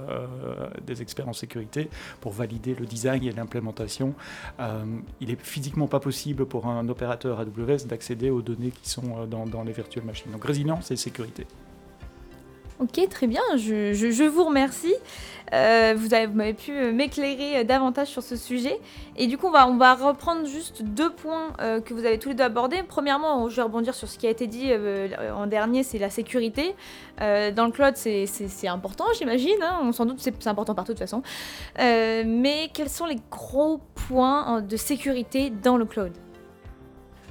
[0.87, 1.89] des experts en sécurité,
[2.21, 4.15] pour valider le design et l'implémentation.
[4.61, 4.85] Euh,
[5.21, 9.27] il est physiquement pas possible pour un opérateur AWS d'accéder aux données qui sont euh,
[9.27, 10.31] dans les virtuelles machines.
[10.33, 11.47] Donc résilience et sécurité.
[12.81, 14.95] Ok, très bien, je, vous remercie.
[15.53, 18.81] Euh, vous m'avez pu euh, m'éclairer euh, davantage sur ce sujet.
[19.17, 21.53] Et du coup, on va, reprendre juste deux points
[21.85, 22.83] que vous avez tous les deux abordés.
[22.83, 24.73] Premièrement, je vais rebondir sur ce qui a été dit
[25.35, 26.75] en dernier, c'est la sécurité.
[27.19, 29.63] dans le cloud, c'est important, j'imagine.
[29.63, 29.79] Hein.
[29.83, 31.23] on s'en doute, c'est important partout de toute façon.
[31.79, 36.13] mais quels sont les gros points de sécurité dans le cloud?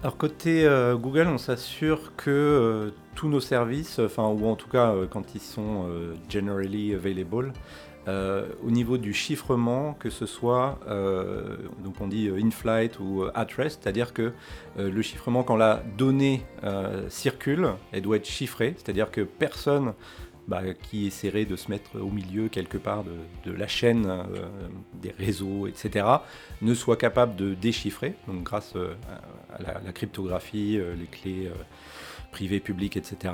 [0.03, 0.67] Alors côté
[0.99, 5.41] Google, on s'assure que tous nos services, enfin, ou en tout cas euh, quand ils
[5.41, 7.53] sont euh, generally available,
[8.07, 10.79] euh, au niveau du chiffrement, que ce soit,
[11.83, 14.33] donc on dit in-flight ou at rest, c'est-à-dire que
[14.77, 16.45] le chiffrement, quand la donnée
[17.07, 19.93] circule, elle doit être chiffrée, c'est-à-dire que personne
[20.49, 23.05] bah, qui essaierait de se mettre au milieu quelque part
[23.45, 24.05] de, la chaîne
[25.01, 26.05] des réseaux, etc.,
[26.61, 28.73] ne soit capable de déchiffrer, donc grâce
[29.59, 31.51] la, cryptographie, les clés
[32.31, 33.33] privé, public, etc.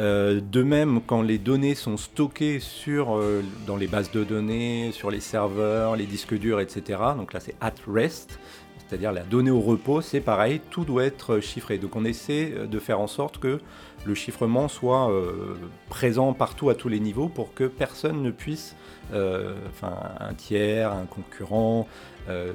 [0.00, 5.10] Euh, de même, quand les données sont stockées euh, dans les bases de données, sur
[5.10, 8.40] les serveurs, les disques durs, etc., donc là c'est at rest,
[8.78, 11.78] c'est-à-dire la donnée au repos, c'est pareil, tout doit être chiffré.
[11.78, 13.60] Donc on essaie de faire en sorte que
[14.04, 15.54] le chiffrement soit euh,
[15.88, 18.74] présent partout à tous les niveaux pour que personne ne puisse,
[19.12, 21.86] enfin un tiers, un concurrent,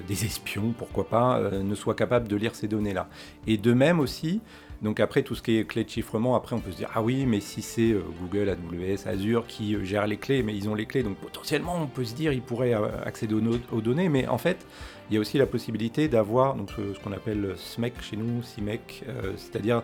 [0.08, 3.08] des espions, pourquoi pas, ne soit capable de lire ces données-là.
[3.46, 4.42] Et de même aussi,
[4.82, 7.02] donc après, tout ce qui est clé de chiffrement, après on peut se dire, ah
[7.02, 10.70] oui, mais si c'est euh, Google, AWS, Azure qui euh, gèrent les clés, mais ils
[10.70, 13.36] ont les clés, donc potentiellement on peut se dire, ils pourraient euh, accéder
[13.72, 14.66] aux, données, mais en fait,
[15.10, 19.04] il y a aussi la possibilité d'avoir ce, qu'on appelle SMEC chez nous, CIMEC,
[19.38, 19.82] c'est-à-dire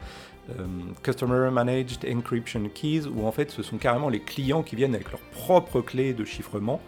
[1.01, 5.09] Customer Managed Encryption Keys, où en fait ce sont carrément les clients qui viennent avec
[5.09, 6.79] leurs propres clés de chiffrement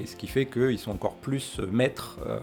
[0.00, 2.38] et ce qui fait qu'ils sont encore plus euh, maîtres euh,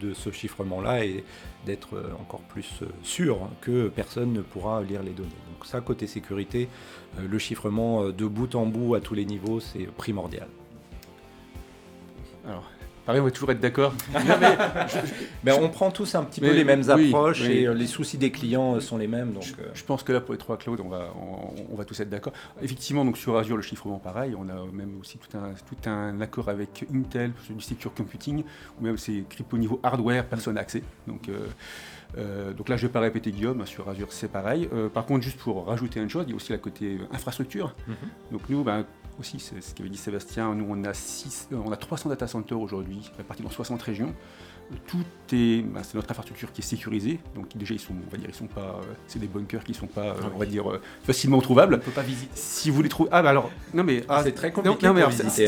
[0.00, 1.24] de, ce chiffrement-là et
[1.64, 5.28] d'être euh, encore plus sûrs que personne ne pourra lire les données.
[5.52, 6.68] Donc ça, côté sécurité,
[7.18, 10.48] le chiffrement de bout en bout à tous les niveaux, c'est primordial.
[12.46, 12.64] Alors,
[13.08, 13.94] Pareil, on va toujours être d'accord.
[15.42, 18.30] mais, on prend tous un petit peu les mêmes approches et euh, les soucis des
[18.30, 19.32] clients euh, sont les mêmes.
[19.32, 19.70] Donc, euh.
[19.72, 21.08] je, pense que là, pour les trois clouds, on va,
[21.72, 22.34] on, va tous être d'accord.
[22.60, 24.34] Effectivement, donc sur Azure, le chiffrement, pareil.
[24.38, 28.44] On a même aussi tout un, tout un accord avec Intel sur du secure computing,
[28.78, 30.82] ou même c'est crypto niveau hardware, personne n'a accès.
[31.06, 31.30] Donc,
[32.58, 34.68] donc là, je ne vais pas répéter Guillaume, sur Azure c'est pareil.
[34.92, 37.74] par contre, juste pour rajouter une chose, il y a aussi la côté infrastructure.
[37.86, 37.94] Mhm.
[38.32, 38.84] Donc nous, ben,
[39.18, 40.54] aussi, c'est ce qu'avait dit Sébastien.
[40.54, 44.14] Nous, on a, six, on a 300 data centers aujourd'hui, répartis dans 60 régions
[45.36, 47.18] bah, c'est notre infrastructure qui est sécurisée.
[47.34, 49.74] Donc déjà ils sont, on va dire, ils sont pas, euh, c'est des bunkers qui
[49.74, 51.74] sont pas, euh, ah on va dire, euh, facilement trouvables.
[51.74, 52.30] On peut pas visiter.
[52.34, 54.86] Si vous les trouvez, ah bah alors, non mais ah, c'est très compliqué.
[54.86, 55.02] Non, mais,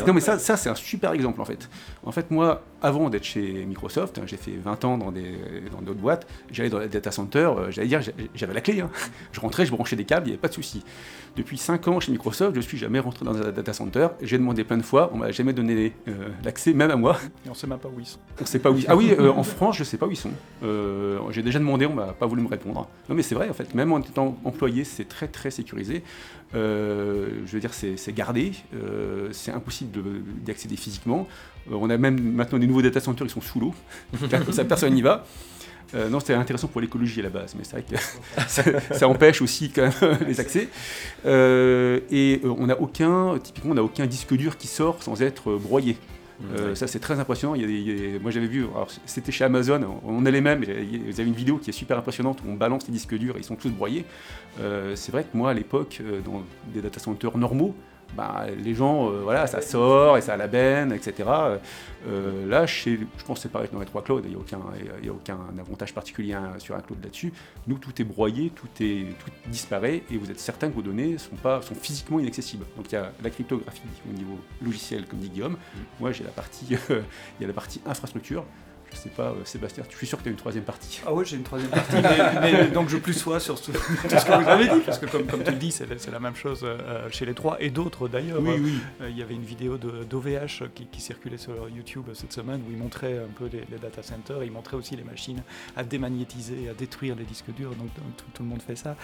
[0.07, 1.69] non, mais ça, ça c'est un super exemple en fait.
[2.05, 5.35] En fait moi, avant d'être chez Microsoft, hein, j'ai fait 20 ans dans des,
[5.73, 6.27] dans d'autres boîtes.
[6.51, 8.01] J'allais dans les data centers, j'allais dire,
[8.35, 8.81] j'avais la clé.
[8.81, 8.91] Hein.
[9.33, 10.83] Je rentrais, je branchais des câbles, il n'y avait pas de souci.
[11.37, 14.09] Depuis 5 ans chez Microsoft, je suis jamais rentré dans un data center.
[14.21, 15.95] J'ai demandé plein de fois, on m'a jamais donné
[16.45, 17.17] l'accès, même à moi.
[17.47, 18.19] Et on sait même pas où ils sont.
[18.41, 18.79] On sait pas où.
[18.89, 20.33] Ah oui, en France, je sais pas où ils sont.
[20.63, 22.89] Euh, j'ai déjà demandé, on m'a pas voulu me répondre.
[23.09, 26.03] Non, mais c'est vrai, en fait, même en étant employé, c'est très très sécurisé.
[26.55, 30.01] Euh, je veux dire, c'est gardé, euh, c'est impossible
[30.43, 31.29] d'y accéder physiquement.
[31.71, 33.75] on a même maintenant des nouveaux data centers qui sont sous l'eau,
[34.31, 35.25] comme ça personne n'y va.
[35.95, 37.97] non, c'était intéressant pour l'écologie à la base, mais c'est vrai que
[38.95, 40.69] ça, empêche aussi quand même les accès.
[41.25, 45.97] et on n'a aucun, typiquement, on n'a aucun disque dur qui sort sans être broyé.
[46.55, 47.55] Euh, ça, c'est très impressionnant.
[47.55, 48.67] Il y a moi, j'avais vu,
[49.07, 50.65] c'était chez Amazon, on est les mêmes.
[50.65, 53.41] Vous avez une vidéo qui est super impressionnante où on balance les disques durs et
[53.41, 54.05] ils sont tous broyés.
[54.61, 57.75] Euh, c'est vrai que moi, à l'époque, dans des data centers normaux,
[58.17, 61.29] bah, les gens, euh, voilà, ça sort et ça a la benne, etc.
[62.09, 64.39] Euh, là, chez, je pense que c'est pareil dans les trois clouds, il n'y a,
[64.39, 67.33] aucun, a aucun avantage particulier sur un cloud là-dessus.
[67.67, 71.19] Nous, tout est broyé, tout, est, tout disparaît et vous êtes certain que vos données
[71.19, 72.65] sont, pas, sont physiquement inaccessibles.
[72.77, 75.53] Donc il y a la cryptographie au niveau logiciel, comme dit Guillaume.
[75.53, 75.79] Mm.
[76.01, 78.45] Moi, j'ai la partie, il y a la partie infrastructure.
[78.93, 81.01] Je sais pas, euh, Sébastien, je suis sûr que tu as une troisième partie.
[81.07, 81.97] Ah oui, j'ai une troisième partie,
[82.41, 85.27] mais, donc je plus sois sur tout, ce que vous avez dit, parce que comme,
[85.27, 88.41] comme tu le dis, c'est la même chose euh, chez les trois et d'autres d'ailleurs.
[88.41, 88.79] Oui, oui.
[89.01, 92.77] Euh, il y avait une vidéo d'OVH qui, circulait sur YouTube cette semaine où il
[92.77, 95.43] montrait un peu les, data centers, il montrait aussi les machines
[95.77, 97.89] à démagnétiser, à détruire les disques durs, donc
[98.35, 98.97] tout, le monde fait ça,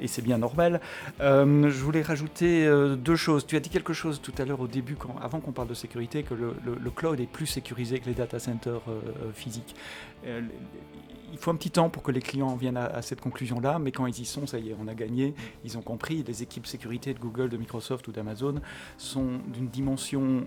[0.00, 0.80] et c'est bien normal.
[1.20, 3.46] je voulais rajouter deux choses.
[3.46, 5.74] Tu as dit quelque chose tout à l'heure au début, quand, avant qu'on parle de
[5.74, 8.93] sécurité, que le, le, cloud est plus sécurisé que les data centers euh,
[9.32, 9.74] physique.
[10.26, 10.42] Euh,
[11.32, 14.06] il faut un petit temps pour que les clients viennent à, cette conclusion-là, mais quand
[14.06, 15.34] ils y sont, ça y est, on a gagné.
[15.64, 16.22] Ils ont compris.
[16.22, 18.60] Les équipes sécurité de Google, de Microsoft ou d'Amazon
[18.98, 20.44] sont d'une dimension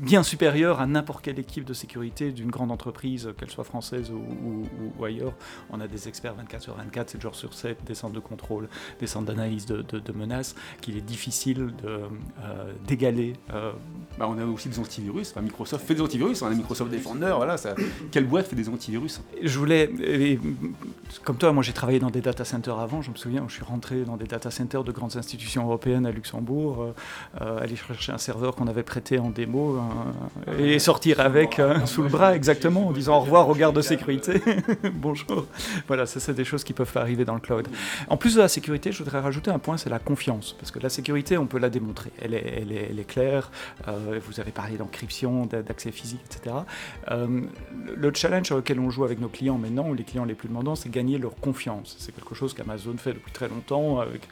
[0.00, 5.04] bien supérieur à n'importe quelle équipe de sécurité d'une grande entreprise, qu'elle soit française ou,
[5.04, 5.34] ailleurs.
[5.70, 8.68] On a des experts 24 sur 24, 7 jours sur 7, des centres de contrôle,
[8.98, 12.08] des centres d'analyse de, menaces, qu'il est difficile euh,
[12.86, 13.34] d'égaler.
[13.52, 13.72] Euh.
[14.18, 15.34] Bah, on a aussi des antivirus.
[15.36, 16.42] Microsoft fait des antivirus.
[16.42, 17.32] On a Microsoft Defender.
[17.36, 17.74] Voilà, ça...
[18.10, 19.20] Quelle boîte fait des antivirus?
[19.42, 19.90] Je voulais,
[21.24, 23.02] comme toi, moi j'ai travaillé dans des data centers avant.
[23.02, 26.10] Je me souviens, je suis rentré dans des data centers de grandes institutions européennes à
[26.10, 26.94] Luxembourg,
[27.40, 29.80] euh, aller chercher un serveur qu'on avait prêté en démo,
[30.58, 33.82] et sortir avec euh, sous le bras, exactement, en disant au revoir au gardes de
[33.82, 34.40] sécurité.
[34.94, 35.46] Bonjour.
[35.86, 37.68] Voilà, ça, c'est des choses qui peuvent arriver dans le cloud.
[38.08, 40.54] En plus de la sécurité, je voudrais rajouter un point, c'est la confiance.
[40.58, 42.10] Parce que la sécurité, on peut la démontrer.
[42.20, 43.50] Elle est claire.
[43.88, 46.56] Euh, vous avez parlé d'encryption, d'accès physique, etc.
[47.10, 47.42] Euh,
[47.96, 50.48] le challenge sur lequel on joue avec nos clients maintenant, ou les clients les plus
[50.48, 51.96] demandants, c'est gagner leur confiance.
[51.98, 54.22] C'est quelque chose qu'Amazon fait depuis très longtemps, avec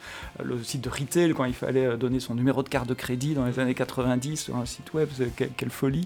[0.43, 3.45] le site de retail, quand il fallait donner son numéro de carte de crédit dans
[3.45, 5.09] les années 90 sur un site web
[5.57, 6.05] quelle folie.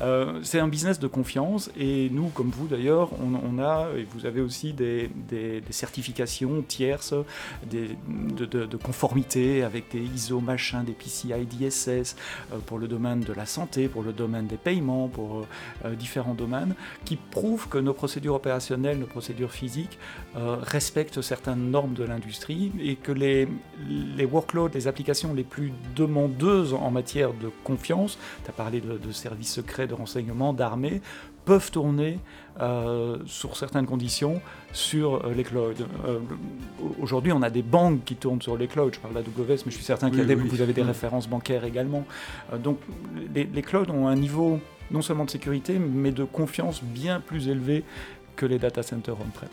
[0.00, 4.26] Euh, c'est un business de confiance et nous, comme vous d'ailleurs, on, a, et vous
[4.26, 5.10] avez aussi des,
[5.70, 7.14] certifications tierces
[7.70, 12.16] de, conformité avec des ISO machin, des PCI DSS
[12.52, 15.46] euh, pour le domaine de la santé, pour le domaine des paiements, pour
[15.84, 16.74] euh, différents domaines,
[17.04, 19.98] qui prouvent que nos procédures opérationnelles, nos procédures physiques
[20.34, 23.46] respectent certaines normes de l'industrie et que les,
[24.16, 29.12] les workloads, les applications les plus demandeuses en matière de confiance, tu as parlé de,
[29.12, 31.00] services secrets de renseignement, d'armée,
[31.44, 32.18] peuvent tourner
[32.60, 34.40] euh, sur certaines conditions
[34.72, 35.74] sur euh, les clouds.
[36.06, 36.20] Euh,
[37.00, 38.92] aujourd'hui, on a des banques qui tournent sur les clouds.
[38.92, 42.04] Je parle d'AWS, mais je suis certain que vous avez des références bancaires également.
[42.62, 42.78] donc,
[43.34, 47.48] les, les, clouds ont un niveau non seulement de sécurité, mais de confiance bien plus
[47.48, 47.84] élevé
[48.36, 49.48] que les data centers on-prem.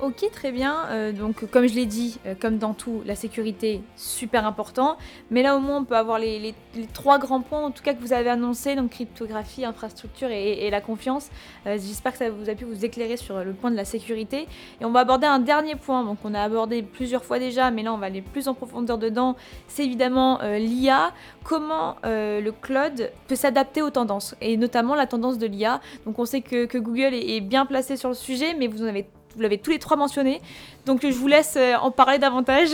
[0.00, 0.86] Ok, très bien.
[0.88, 4.98] Euh, donc, comme je l'ai dit, euh, comme dans tout, la sécurité, super important.
[5.30, 6.52] Mais là, au moins, on peut avoir les,
[6.92, 10.80] trois grands points, en tout cas, que vous avez annoncés, donc cryptographie, infrastructure et, la
[10.80, 11.30] confiance.
[11.66, 14.48] Euh, j'espère que ça vous a pu vous éclairer sur le point de la sécurité.
[14.80, 17.84] Et on va aborder un dernier point, donc on a abordé plusieurs fois déjà, mais
[17.84, 19.36] là, on va aller plus en profondeur dedans.
[19.68, 21.12] C'est évidemment l'IA.
[21.44, 25.80] Comment le cloud peut s'adapter aux tendances, et notamment la tendance de l'IA.
[26.04, 28.86] Donc, on sait que, Google est, est bien placé sur le sujet, mais vous en
[28.86, 30.40] avez vous l'avez tous les trois mentionné.
[30.86, 32.70] Donc je vous laisse euh, en parler davantage.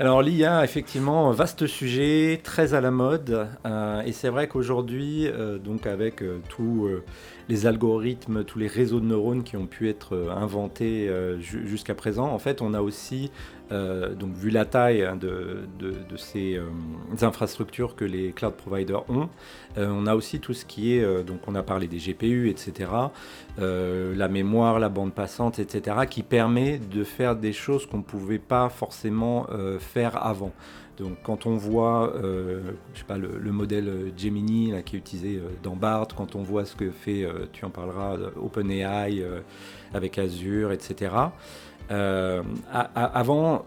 [0.00, 5.58] Alors l'IA, effectivement, vaste sujet, très à la mode, euh, et c'est vrai qu'aujourd'hui, euh,
[5.58, 6.88] donc avec tous
[7.48, 12.38] les algorithmes, tous les réseaux de neurones qui ont pu être inventés jusqu'à présent, en
[12.38, 13.32] fait, on a aussi
[13.70, 15.66] euh, donc vu la taille hein, de,
[16.16, 16.68] ces euh,
[17.20, 19.28] infrastructures que les cloud providers ont,
[19.76, 22.90] euh, on a aussi tout ce qui est, donc on a parlé des GPU, etc.,
[23.58, 28.38] la mémoire, la bande passante, etc., qui permet de faire des choses qu'on ne pouvait
[28.38, 29.46] pas forcément
[29.78, 30.52] faire avant.
[30.98, 36.08] Donc quand on voit, je sais pas, le, modèle Gemini qui est utilisé dans BART,
[36.16, 39.24] quand on voit ce que fait, tu en parleras, OpenAI
[39.92, 41.10] avec Azure, etc.
[41.90, 42.42] Euh,
[42.94, 43.64] avant,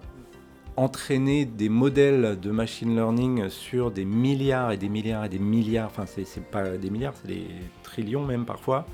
[0.77, 5.87] entraîner des modèles de machine learning sur des milliards et des milliards et des milliards,
[5.87, 7.47] enfin c'est pas des milliards, c'est des
[7.83, 8.85] trillions même parfois,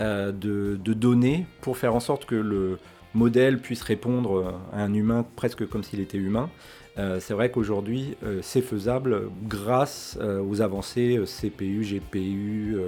[0.00, 2.78] euh, de, données pour faire en sorte que le
[3.14, 6.50] modèle puisse répondre à un humain presque comme s'il était humain.
[6.98, 12.78] Euh, c'est vrai qu'aujourd'hui, c'est faisable grâce aux avancées CPU, GPU,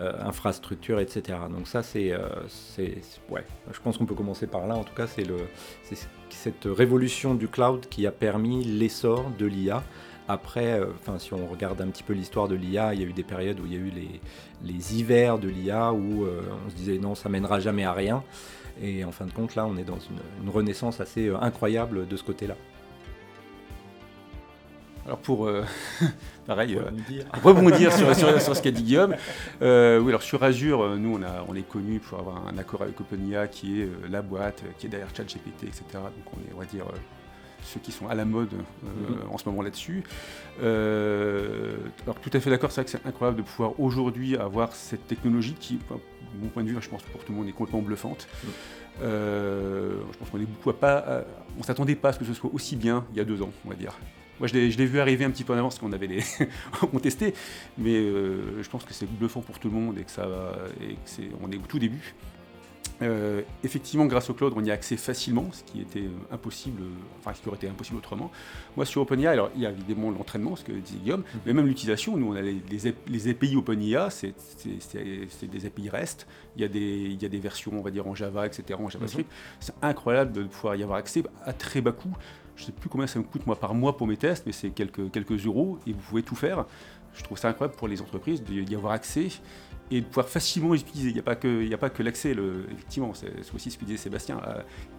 [0.00, 1.38] euh, infrastructures, etc.
[1.48, 2.18] Donc ça, c'est, euh,
[3.30, 4.74] ouais, je pense qu'on peut commencer par là.
[4.74, 5.24] En tout cas, c'est,
[6.30, 9.84] cette révolution du cloud qui a permis l'essor de l'IA
[10.26, 10.80] Après,
[11.18, 13.60] si on regarde un petit peu l'histoire de l'IA, il y a eu des périodes
[13.60, 14.20] où il y a eu les,
[14.64, 18.24] les hivers de l'IA où on se disait non, ça mènera jamais à rien.
[18.82, 20.00] Et en fin de compte, là, on est dans
[20.42, 22.56] une, renaissance assez incroyable de ce côté-là.
[25.06, 25.64] Alors pour euh,
[26.46, 26.78] pareil,
[27.42, 29.14] rebondir, sur, sur, ce qu'a dit Guillaume.
[29.60, 33.00] oui, alors sur Azure, nous on, a, on est connu pour avoir un accord avec
[33.00, 35.84] OpenIA qui est la boîte qui est derrière ChatGPT, etc.
[35.92, 36.86] Donc on est, on va dire,
[37.62, 39.30] ceux qui sont à la mode mm-hmm.
[39.30, 40.04] en ce moment là-dessus.
[40.58, 45.06] alors tout à fait d'accord, c'est vrai que c'est incroyable de pouvoir aujourd'hui avoir cette
[45.06, 47.52] technologie qui, de mon point de vue, je pense que pour tout le monde est
[47.52, 48.26] complètement bluffante.
[48.42, 48.48] Mm.
[49.02, 51.24] je pense qu'on est beaucoup à pas,
[51.58, 53.50] on s'attendait pas à ce que ce soit aussi bien il y a deux ans,
[53.66, 53.98] on va dire.
[54.40, 56.22] Moi, je l'ai vu arriver un petit peu en avance parce qu'on avait les
[57.02, 57.34] testé,
[57.78, 60.26] mais euh, je pense que c'est bluffant pour tout le monde et que ça
[60.80, 62.14] et que c'est, on est au tout début.
[63.02, 66.82] Euh, effectivement, grâce au cloud, on y a accès facilement, ce qui était euh, impossible,
[67.18, 68.30] enfin ce qui aurait été impossible autrement.
[68.76, 71.40] Moi, sur OpenIA, alors il y a évidemment l'entraînement, ce que disait Guillaume, mm-hmm.
[71.46, 72.16] mais même l'utilisation.
[72.16, 72.62] Nous, on a les,
[73.08, 76.26] les, API OpenIA, c'est des API REST.
[76.56, 78.78] Il y, a des, il y a des versions, on va dire, en Java, etc.,
[78.80, 79.28] en JavaScript.
[79.28, 79.56] Mm-hmm.
[79.58, 82.14] C'est incroyable de pouvoir y avoir accès à très bas coût
[82.56, 84.52] je ne sais plus combien ça me coûte moi par mois pour mes tests, mais
[84.52, 86.66] c'est quelques, euros et vous pouvez tout faire.
[87.14, 89.28] Je trouve ça incroyable pour les entreprises d'y avoir accès
[89.90, 91.10] et de pouvoir facilement l'utiliser.
[91.10, 92.34] Il n'y a pas que, l'accès,
[92.72, 94.40] effectivement, c'est aussi ce que disait Sébastien.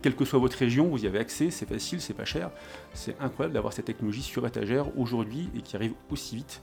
[0.01, 2.51] quelle que soit votre région, vous y avez accès, c'est facile, c'est pas cher.
[2.93, 6.61] C'est incroyable d'avoir cette technologie sur étagère aujourd'hui et qui arrive aussi vite.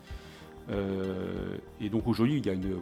[0.70, 2.76] Euh, et donc aujourd'hui, il y a une,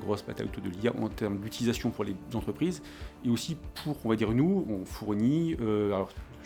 [0.00, 2.82] grosse bataille autour de l'IA en termes d'utilisation pour les entreprises
[3.24, 6.04] et aussi pour, on va dire, nous, on fournit, euh,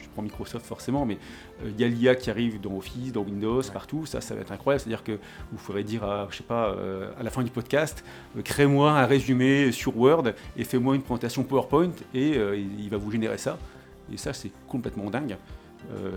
[0.08, 1.18] prends Microsoft forcément, mais
[1.62, 4.40] euh, il y a l'IA qui arrive dans Office, dans Windows, partout, ça, ça va
[4.40, 4.80] être incroyable.
[4.80, 5.18] C'est-à-dire que
[5.52, 8.04] vous pourrez dire, à, je sais pas, euh, à la fin du podcast,
[8.36, 13.10] euh, crée-moi un résumé sur Word et fais-moi une présentation PowerPoint et il va vous
[13.10, 13.58] générer ça.
[14.12, 15.36] Et ça, c'est complètement dingue.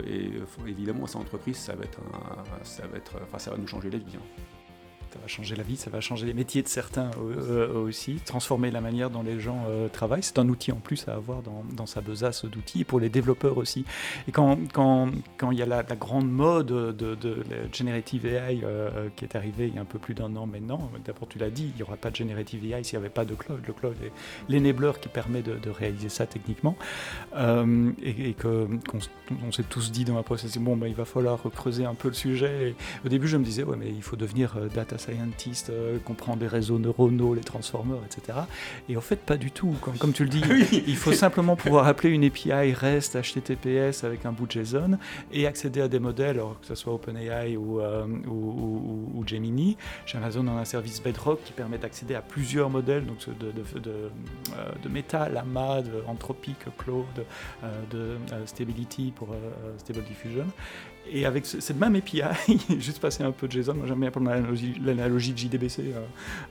[0.07, 0.31] et
[0.67, 1.99] évidemment, sa entreprise, ça va être,
[2.63, 4.15] ça va être, enfin, ça va nous changer la vie.
[4.15, 4.54] Hein
[5.15, 8.15] ça va changer la vie, ça va changer les métiers de certains euh, euh, aussi,
[8.25, 10.23] transformer la manière dont les gens euh, travaillent.
[10.23, 13.85] C'est un outil en plus à avoir dans, sa besace d'outils, pour les développeurs aussi.
[14.27, 17.37] Et quand, quand, quand il y a la, grande mode de,
[17.71, 18.61] Generative AI
[19.15, 21.49] qui est arrivée il y a un peu plus d'un an maintenant, d'abord tu l'as
[21.49, 23.61] dit, il n'y aura pas de Generative AI s'il n'y avait pas de cloud.
[23.65, 24.11] Le cloud est
[24.51, 26.75] l'enabler qui permet de, réaliser ça techniquement.
[27.35, 31.85] et, que, qu'on s'est tous dit dans la process, bon, ben, il va falloir creuser
[31.85, 32.75] un peu le sujet.
[33.05, 36.47] au début, je me disais, ouais, mais il faut devenir data scientist, euh, comprend des
[36.47, 38.39] réseaux neuronaux, les transformers, etc.
[38.89, 39.75] Et en fait, pas du tout.
[39.81, 40.41] Comme, comme tu le dis,
[40.87, 44.97] il faut simplement pouvoir appeler une API REST HTTPS avec un bout de JSON
[45.31, 49.77] et accéder à des modèles, que ce soit OpenAI ou, euh, ou, ou, Gemini.
[50.05, 53.51] Chez Amazon, on a un service Bedrock qui permet d'accéder à plusieurs modèles, donc de,
[53.51, 57.05] de, de, euh, de Meta, Lama, de Anthropic, Cloud,
[57.91, 59.29] de Stability pour
[59.77, 60.45] Stable Diffusion.
[61.11, 62.21] Et avec cette même API,
[62.79, 64.31] juste passer un peu de JSON, moi j'aime bien prendre
[64.83, 66.01] l'analogie de JDBC, euh,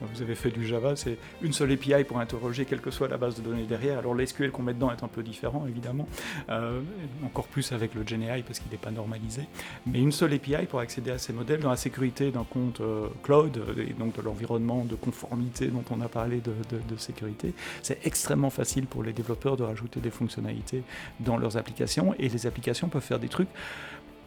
[0.01, 3.17] vous avez fait du Java, c'est une seule API pour interroger quelle que soit la
[3.17, 3.99] base de données derrière.
[3.99, 6.07] Alors l'SQL qu'on met dedans est un peu différent évidemment,
[6.51, 6.81] euh,
[7.25, 9.43] encore plus avec le GenAI parce qu'il n'est pas normalisé,
[9.87, 13.09] mais une seule API pour accéder à ces modèles dans la sécurité d'un compte euh,
[13.23, 18.05] cloud et donc de l'environnement de conformité dont on a parlé de, de sécurité, c'est
[18.07, 20.83] extrêmement facile pour les développeurs de rajouter des fonctionnalités
[21.21, 22.15] dans leurs applications.
[22.19, 23.49] Et les applications peuvent faire des trucs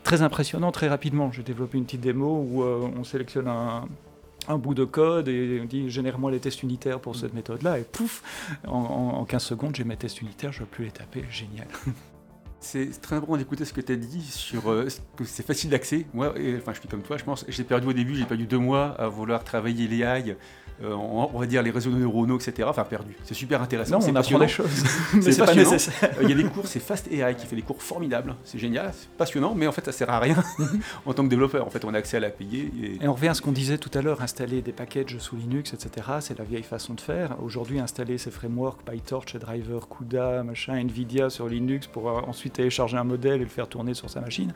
[0.07, 1.33] très impressionnant très rapidement.
[1.33, 5.65] J'ai développé une petite démo où euh, on sélectionne un, bout de code et on
[5.65, 8.23] dit génère-moi les tests unitaires pour cette méthode-là et pouf,
[8.65, 11.67] en, 15 secondes j'ai mes tests unitaires, je ne veux plus les taper, génial.
[12.61, 16.07] C'est très important d'écouter ce que tu as dit sur euh, que c'est facile d'accès.
[16.13, 17.45] Moi, enfin, je suis comme toi, je pense.
[17.47, 20.35] J'ai perdu au début, j'ai perdu deux mois à vouloir travailler les AI
[20.83, 22.67] euh, on, va dire les réseaux neuronaux, etc.
[22.69, 23.15] Enfin, perdu.
[23.23, 23.99] C'est super intéressant.
[23.99, 24.83] Non, on apprend des choses.
[25.21, 26.11] c'est pas nécessaire.
[26.21, 28.35] Il y a des cours, c'est Fast AI qui fait des cours formidables.
[28.43, 30.43] C'est génial, c'est passionnant, mais en fait, ça sert à rien
[31.05, 31.65] en tant que développeur.
[31.65, 32.71] En fait, on a accès à la payer.
[33.01, 33.07] Et...
[33.07, 36.07] on revient à ce qu'on disait tout à l'heure installer des packages sous Linux, etc.
[36.19, 37.35] C'est la vieille façon de faire.
[37.41, 42.97] Aujourd'hui, installer ces frameworks, PyTorch, Driver, CUDA, machin, Nvidia sur Linux pour euh, ensuite télécharger
[42.97, 44.53] un modèle et le faire tourner sur sa machine.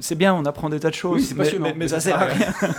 [0.00, 2.52] C'est bien, on apprend des tas de choses, mais, mais, mais, ça sert à rien.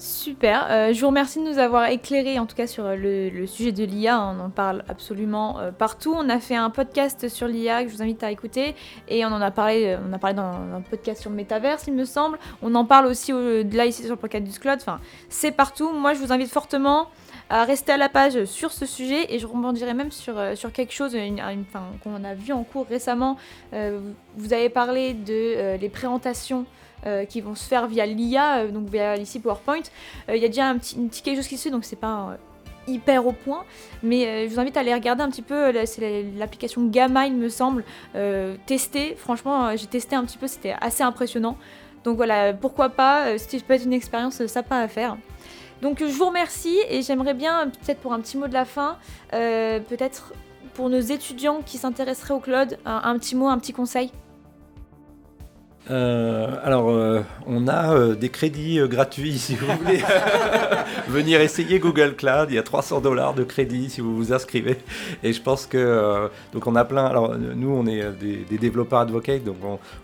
[0.00, 3.70] Super, euh, je vous remercie de nous avoir éclairé en tout cas sur le, sujet
[3.70, 6.14] de l'IA, on en parle absolument euh, partout.
[6.16, 8.74] On a fait un podcast sur l'IA que je vous invite à écouter
[9.08, 12.38] et on en a parlé, euh, dans un podcast sur le métaverse il me semble.
[12.62, 14.78] On en parle aussi là ici sur le podcast du Cloud,
[15.28, 15.92] c'est partout.
[15.92, 17.08] Moi je vous invite fortement
[17.50, 20.94] à rester à la page sur ce sujet et je rebondirai même sur, sur quelque
[20.94, 21.14] chose
[22.02, 23.36] qu'on a vu en cours récemment.
[23.72, 26.64] vous avez parlé de les présentations
[27.06, 29.80] euh, qui vont se faire via l'IA, euh, donc via ici PowerPoint.
[30.28, 32.36] Euh, il y a déjà un petit, quelque chose qui se fait, donc c'est pas
[32.86, 33.64] hyper au point,
[34.02, 37.48] mais je vous invite à aller regarder un petit peu, c'est l'application Gamma il me
[37.48, 37.84] semble,
[38.66, 41.56] tester, franchement j'ai testé un petit peu, c'était assez impressionnant.
[42.02, 45.18] Donc voilà, pourquoi pas, si ça peut être une expérience sympa à faire.
[45.82, 48.96] Donc je vous remercie et j'aimerais bien, peut-être pour un petit mot de la fin,
[49.30, 50.32] peut-être
[50.74, 54.10] pour nos étudiants qui s'intéresseraient au cloud, un petit mot, un petit conseil
[55.88, 60.02] euh, alors, euh, on a euh, des crédits gratuits si vous voulez
[61.08, 62.48] venir essayer Google Cloud.
[62.50, 64.76] Il y a 300 dollars de crédit si vous vous inscrivez.
[65.22, 67.06] Et je pense que donc on a plein.
[67.06, 69.56] Alors nous, on est des, développeurs advocates, donc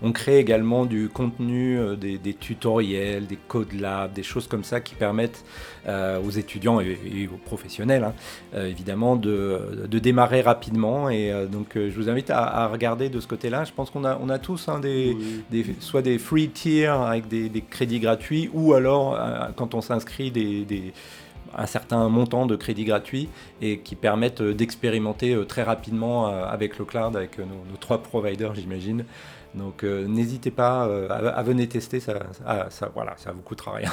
[0.03, 4.95] on, crée également du contenu, des, tutoriels, des code labs, des choses comme ça qui
[4.95, 5.45] permettent
[5.87, 11.09] aux étudiants et, aux professionnels, hein, évidemment, de, démarrer rapidement.
[11.09, 13.65] Et donc, je vous invite à, regarder de ce côté-là.
[13.65, 15.17] Je pense qu'on a, on a tous hein, des,
[15.51, 20.31] des soit des free tiers avec des, crédits gratuits, ou alors euh, quand on s'inscrit
[20.31, 20.93] des,
[21.57, 23.29] un certain montant de crédits gratuits
[23.61, 28.55] et qui permettent euh, d'expérimenter euh, très rapidement avec le cloud, avec nos, trois providers,
[28.55, 29.05] j'imagine.
[29.55, 33.91] Donc n'hésitez pas à, venir tester, ça, ça, ça, voilà, ça vous coûtera rien.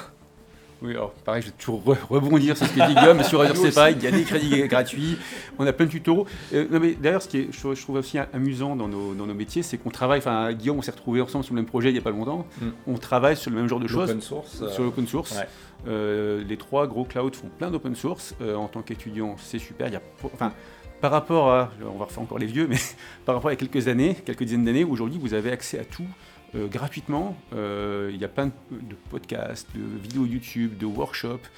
[0.84, 3.56] Oui, alors pareil, je vais toujours rebondir sur ce que dit Guillaume, mais sur Azure
[3.56, 5.18] c'est pareil, il y a des crédits gratuits,
[5.58, 6.28] on a plein de tutos.
[6.54, 9.78] Euh, mais d'ailleurs, ce qui je, trouve aussi amusant dans nos, dans nos métiers, c'est
[9.78, 12.02] qu'on travaille, enfin Guillaume, on s'est retrouvés ensemble sur le même projet il n'y a
[12.02, 12.68] pas longtemps, mm.
[12.88, 14.20] on travaille sur le même genre de choses.
[14.20, 15.40] Source, sur euh, l'open source.
[15.88, 18.36] Euh, les trois gros clouds font plein d'open source.
[18.42, 19.88] en tant qu'étudiant, c'est super.
[19.88, 20.52] Il y a, enfin,
[21.00, 22.78] par rapport à, on va refaire encore les vieux, mais
[23.26, 26.08] par rapport à quelques années, quelques dizaines d'années, aujourd'hui, vous avez accès à tout.
[26.56, 27.36] Euh, gratuitement.
[27.54, 31.50] Euh, il y a plein de, podcasts, de vidéos YouTube, de workshops.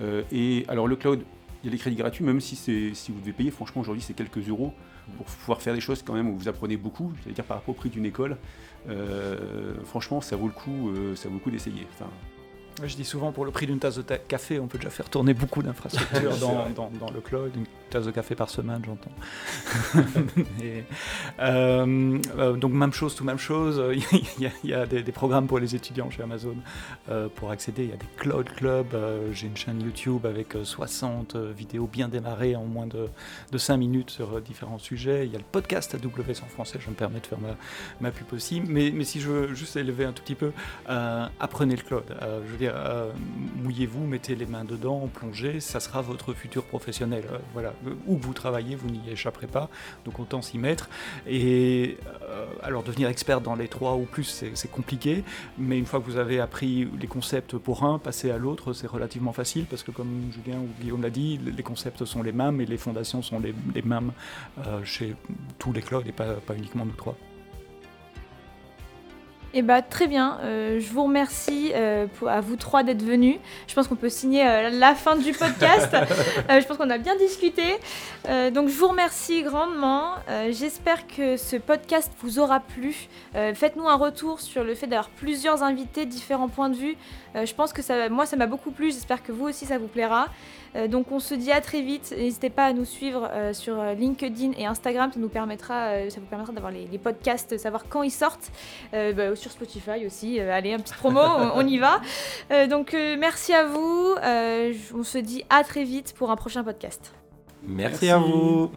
[0.00, 1.22] Euh, et alors le cloud,
[1.62, 4.14] il y a des crédits gratuits, même si, si vous devez payer, franchement aujourd'hui c'est
[4.14, 4.72] quelques euros
[5.16, 7.78] pour pouvoir faire des choses quand même où vous apprenez beaucoup, c'est-à-dire par rapport au
[7.78, 8.36] prix d'une école.
[9.84, 11.86] franchement ça vaut le coup, ça vaut le coup d'essayer.
[12.82, 15.32] Je dis souvent, pour le prix d'une tasse de café, on peut déjà faire tourner
[15.32, 17.52] beaucoup d'infrastructures dans, dans, le cloud.
[17.54, 19.12] Une tasse de café par semaine, j'entends.
[21.40, 23.82] Euh, euh, donc, même chose, tout même chose.
[24.12, 26.56] Il y a, des, des, programmes pour les étudiants chez Amazon
[27.08, 27.84] euh, pour accéder.
[27.84, 28.96] Il y a des cloud clubs.
[29.32, 33.08] J'ai une chaîne YouTube avec 60 vidéos bien démarrées en moins de,
[33.50, 35.26] de 5 minutes sur différents sujets.
[35.26, 36.78] Il y a le podcast AWS en français.
[36.80, 37.56] Je me permets de faire ma,
[38.00, 38.60] ma pub aussi.
[38.60, 40.52] Mais, mais si je veux juste élever un tout petit peu,
[40.86, 42.04] apprenez le cloud.
[42.20, 43.10] je veux euh,
[43.62, 47.24] mouillez-vous, mettez les mains dedans, plongez, ça sera votre futur professionnel.
[47.32, 47.72] Euh, voilà,
[48.06, 49.68] où vous travaillez, vous n'y échapperez pas,
[50.04, 50.88] donc autant s'y mettre.
[51.26, 55.24] Et euh, alors devenir expert dans les trois ou plus, c'est compliqué,
[55.58, 58.86] mais une fois que vous avez appris les concepts pour un, passer à l'autre, c'est
[58.86, 62.60] relativement facile parce que comme Julien ou Guillaume l'a dit, les concepts sont les mêmes
[62.60, 64.12] et les fondations sont les, mêmes
[64.84, 65.14] chez
[65.58, 67.16] tous les clouds et pas, pas uniquement nous trois.
[69.56, 73.36] Eh bah, très bien, euh, je vous remercie euh, à vous trois d'être venus.
[73.68, 75.96] Je pense qu'on peut signer euh, la fin du podcast.
[76.48, 77.62] je pense qu'on a bien discuté.
[78.52, 80.14] donc je vous remercie grandement.
[80.50, 83.08] J'espère que ce podcast vous aura plu.
[83.32, 86.96] Faites-nous un retour sur le fait d'avoir plusieurs invités, différents points de vue.
[87.36, 88.90] je pense que ça, moi ça m'a beaucoup plu.
[88.90, 90.26] J'espère que vous aussi ça vous plaira.
[90.76, 92.14] Euh, donc on se dit à très vite.
[92.16, 95.10] N'hésitez pas à nous suivre euh, sur euh, LinkedIn et Instagram.
[95.12, 98.50] Ça, nous permettra, ça vous permettra d'avoir les, podcasts, savoir quand ils sortent.
[98.92, 100.40] Bah, sur Spotify aussi.
[100.40, 101.20] allez, un petit promo,
[101.54, 102.00] on, y va.
[102.66, 104.14] donc merci à vous.
[104.94, 107.12] on se dit à très vite pour un prochain podcast.
[107.62, 108.08] merci.
[108.08, 108.70] à vous.